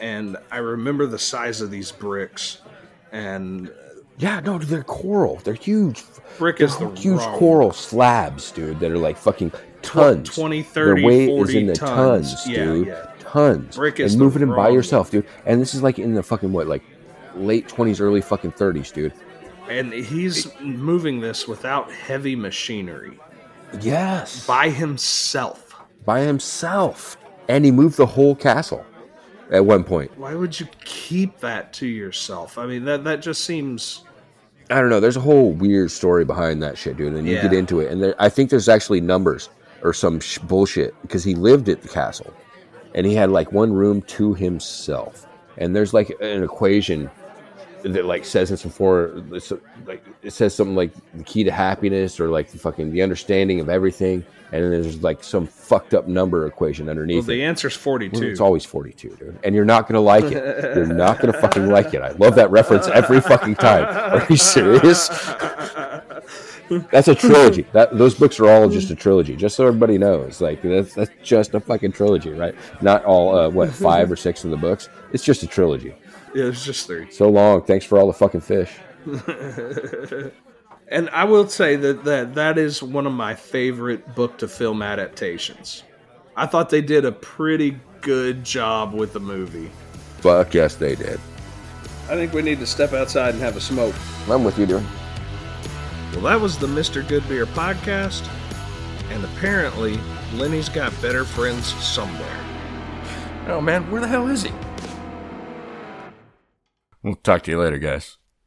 and 0.00 0.36
I 0.50 0.58
remember 0.58 1.06
the 1.06 1.18
size 1.18 1.60
of 1.60 1.70
these 1.70 1.92
bricks, 1.92 2.58
and 3.12 3.68
uh, 3.68 3.72
yeah, 4.18 4.40
no, 4.40 4.58
they're 4.58 4.82
coral. 4.84 5.36
They're 5.44 5.54
huge. 5.54 6.02
brick 6.38 6.58
They're 6.58 6.66
is 6.68 6.76
the 6.78 6.90
huge 6.90 7.18
wrong- 7.20 7.38
coral 7.38 7.72
slabs, 7.72 8.50
dude, 8.52 8.80
that 8.80 8.90
are 8.90 8.98
like 8.98 9.16
fucking 9.16 9.52
tons. 9.82 10.30
20, 10.34 10.62
Their 10.62 10.94
weight 10.96 11.26
40 11.26 11.50
is 11.50 11.54
in 11.56 11.66
the 11.66 11.74
tons. 11.74 12.34
tons, 12.34 12.48
Yeah, 12.48 12.64
dude. 12.64 12.86
yeah. 12.88 13.06
Tons. 13.20 13.76
Brick 13.76 13.98
is 13.98 14.12
and 14.14 14.22
moving 14.22 14.40
them 14.40 14.54
by 14.54 14.68
yourself, 14.68 15.10
dude. 15.10 15.26
And 15.46 15.60
this 15.60 15.74
is 15.74 15.82
like 15.82 15.98
in 15.98 16.14
the 16.14 16.22
fucking 16.22 16.52
what, 16.52 16.66
like 16.66 16.82
late 17.34 17.66
twenties, 17.66 17.98
early 18.00 18.20
fucking 18.20 18.52
thirties, 18.52 18.90
dude. 18.90 19.12
And 19.78 19.92
he's 19.92 20.48
moving 20.60 21.20
this 21.20 21.48
without 21.48 21.90
heavy 21.90 22.36
machinery 22.36 23.18
Yes. 23.80 24.46
by 24.46 24.68
himself. 24.70 25.74
by 26.04 26.20
himself. 26.20 27.16
And 27.48 27.64
he 27.64 27.70
moved 27.70 27.96
the 27.96 28.06
whole 28.06 28.34
castle 28.34 28.84
at 29.50 29.64
one 29.64 29.84
point. 29.84 30.10
Why 30.18 30.34
would 30.34 30.58
you 30.58 30.66
keep 30.84 31.38
that 31.40 31.72
to 31.74 31.86
yourself? 31.86 32.58
I 32.58 32.66
mean, 32.66 32.84
that 32.86 33.04
that 33.04 33.22
just 33.22 33.44
seems 33.44 34.04
I 34.70 34.80
don't 34.80 34.88
know. 34.88 35.00
There's 35.00 35.16
a 35.18 35.20
whole 35.20 35.52
weird 35.52 35.90
story 35.90 36.24
behind 36.24 36.62
that 36.62 36.78
shit, 36.78 36.96
dude. 36.96 37.12
And 37.14 37.26
you 37.26 37.34
Yeah. 37.34 37.42
get 37.42 37.52
into 37.52 37.80
it, 37.80 37.90
and 37.92 38.02
there, 38.02 38.14
I 38.18 38.28
think 38.30 38.48
there's 38.48 38.68
actually 38.68 39.00
numbers 39.02 39.50
or 39.82 39.92
some 39.92 40.18
sh- 40.20 40.38
bullshit 40.38 40.94
because 41.02 41.24
he 41.24 41.34
lived 41.34 41.68
at 41.68 41.82
the 41.82 41.88
castle, 41.88 42.32
and 42.94 43.04
he 43.06 43.14
had 43.14 43.30
like 43.30 43.52
one 43.52 43.72
room 43.72 44.00
to 44.02 44.32
himself. 44.34 45.26
And 45.58 45.76
there's 45.76 45.92
like 45.92 46.10
an 46.20 46.42
equation 46.42 47.10
that 47.82 48.04
like 48.04 48.24
says 48.24 48.50
in 48.50 48.56
some 48.56 48.70
for 48.70 49.22
it's 49.32 49.52
like 49.86 50.04
it 50.22 50.32
says 50.32 50.54
something 50.54 50.76
like 50.76 50.92
the 51.14 51.24
key 51.24 51.44
to 51.44 51.50
happiness 51.50 52.20
or 52.20 52.28
like 52.28 52.50
the 52.50 52.58
fucking 52.58 52.92
the 52.92 53.02
understanding 53.02 53.60
of 53.60 53.68
everything. 53.68 54.24
And 54.52 54.62
then 54.62 54.70
there's 54.70 55.02
like 55.02 55.24
some 55.24 55.46
fucked 55.46 55.94
up 55.94 56.08
number 56.08 56.46
equation 56.46 56.84
well. 56.86 56.90
underneath. 56.90 57.24
it. 57.24 57.26
The 57.28 57.42
answer's 57.42 57.74
Well, 57.74 57.82
forty-two. 57.84 58.28
It's 58.28 58.40
always 58.40 58.64
42, 58.66 59.16
dude. 59.16 59.38
And 59.44 59.54
you're 59.54 59.64
not 59.64 59.86
to 59.94 60.00
like 60.00 60.24
it. 60.24 60.76
You're 60.76 60.86
not 60.86 61.20
to 61.32 61.40
fucking 61.40 61.68
like 61.70 61.94
it. 61.94 62.02
I 62.02 62.10
love 62.12 62.34
that 62.34 62.50
reference 62.50 62.86
every 62.88 63.20
fucking 63.22 63.54
time. 63.56 63.84
Are 63.86 64.26
you 64.28 64.36
serious? 64.36 65.08
That's 66.90 67.08
a 67.08 67.14
trilogy. 67.14 67.66
That 67.72 67.96
those 67.96 68.14
books 68.14 68.38
are 68.40 68.48
all 68.48 68.68
just 68.68 68.90
a 68.90 68.94
trilogy. 68.94 69.36
Just 69.36 69.56
so 69.56 69.66
everybody 69.66 69.98
knows, 69.98 70.40
like 70.40 70.62
that's 70.62 70.94
that's 70.94 71.10
just 71.22 71.54
a 71.54 71.60
fucking 71.60 71.92
trilogy, 71.92 72.30
right? 72.30 72.54
Not 72.80 73.04
all 73.04 73.36
uh, 73.36 73.48
what 73.48 73.70
five 73.88 74.10
or 74.10 74.16
six 74.16 74.44
of 74.44 74.50
the 74.50 74.56
books. 74.56 74.88
It's 75.12 75.24
just 75.24 75.42
a 75.42 75.46
trilogy. 75.46 75.94
yeah, 76.34 76.44
it's 76.46 76.64
just 76.64 76.86
three. 76.86 77.10
So 77.10 77.28
long. 77.28 77.62
Thanks 77.62 77.84
for 77.84 77.98
all 77.98 78.06
the 78.06 78.12
fucking 78.12 78.40
fish. 78.40 78.72
And 80.92 81.08
I 81.08 81.24
will 81.24 81.48
say 81.48 81.76
that 81.76 82.04
that 82.04 82.34
that 82.34 82.58
is 82.58 82.82
one 82.82 83.06
of 83.06 83.14
my 83.14 83.34
favorite 83.34 84.14
book 84.14 84.36
to 84.38 84.46
film 84.46 84.82
adaptations. 84.82 85.84
I 86.36 86.44
thought 86.44 86.68
they 86.68 86.82
did 86.82 87.06
a 87.06 87.12
pretty 87.12 87.80
good 88.02 88.44
job 88.44 88.92
with 88.92 89.14
the 89.14 89.20
movie. 89.20 89.70
Fuck 90.18 90.52
yes, 90.52 90.74
they 90.74 90.94
did. 90.94 91.18
I 92.10 92.14
think 92.14 92.34
we 92.34 92.42
need 92.42 92.58
to 92.58 92.66
step 92.66 92.92
outside 92.92 93.30
and 93.32 93.42
have 93.42 93.56
a 93.56 93.60
smoke. 93.60 93.94
I'm 94.28 94.44
with 94.44 94.58
you, 94.58 94.66
dude. 94.66 94.84
Well, 96.12 96.22
that 96.22 96.40
was 96.40 96.58
the 96.58 96.66
Mr. 96.66 97.02
Goodbeer 97.02 97.46
podcast. 97.46 98.28
And 99.10 99.24
apparently, 99.24 99.98
Lenny's 100.34 100.68
got 100.68 100.92
better 101.02 101.24
friends 101.24 101.66
somewhere. 101.84 102.44
Oh 103.48 103.60
man, 103.60 103.90
where 103.90 104.00
the 104.00 104.08
hell 104.08 104.28
is 104.28 104.42
he? 104.42 104.52
We'll 107.02 107.16
talk 107.16 107.42
to 107.42 107.50
you 107.50 107.58
later, 107.58 107.78
guys. 107.78 108.18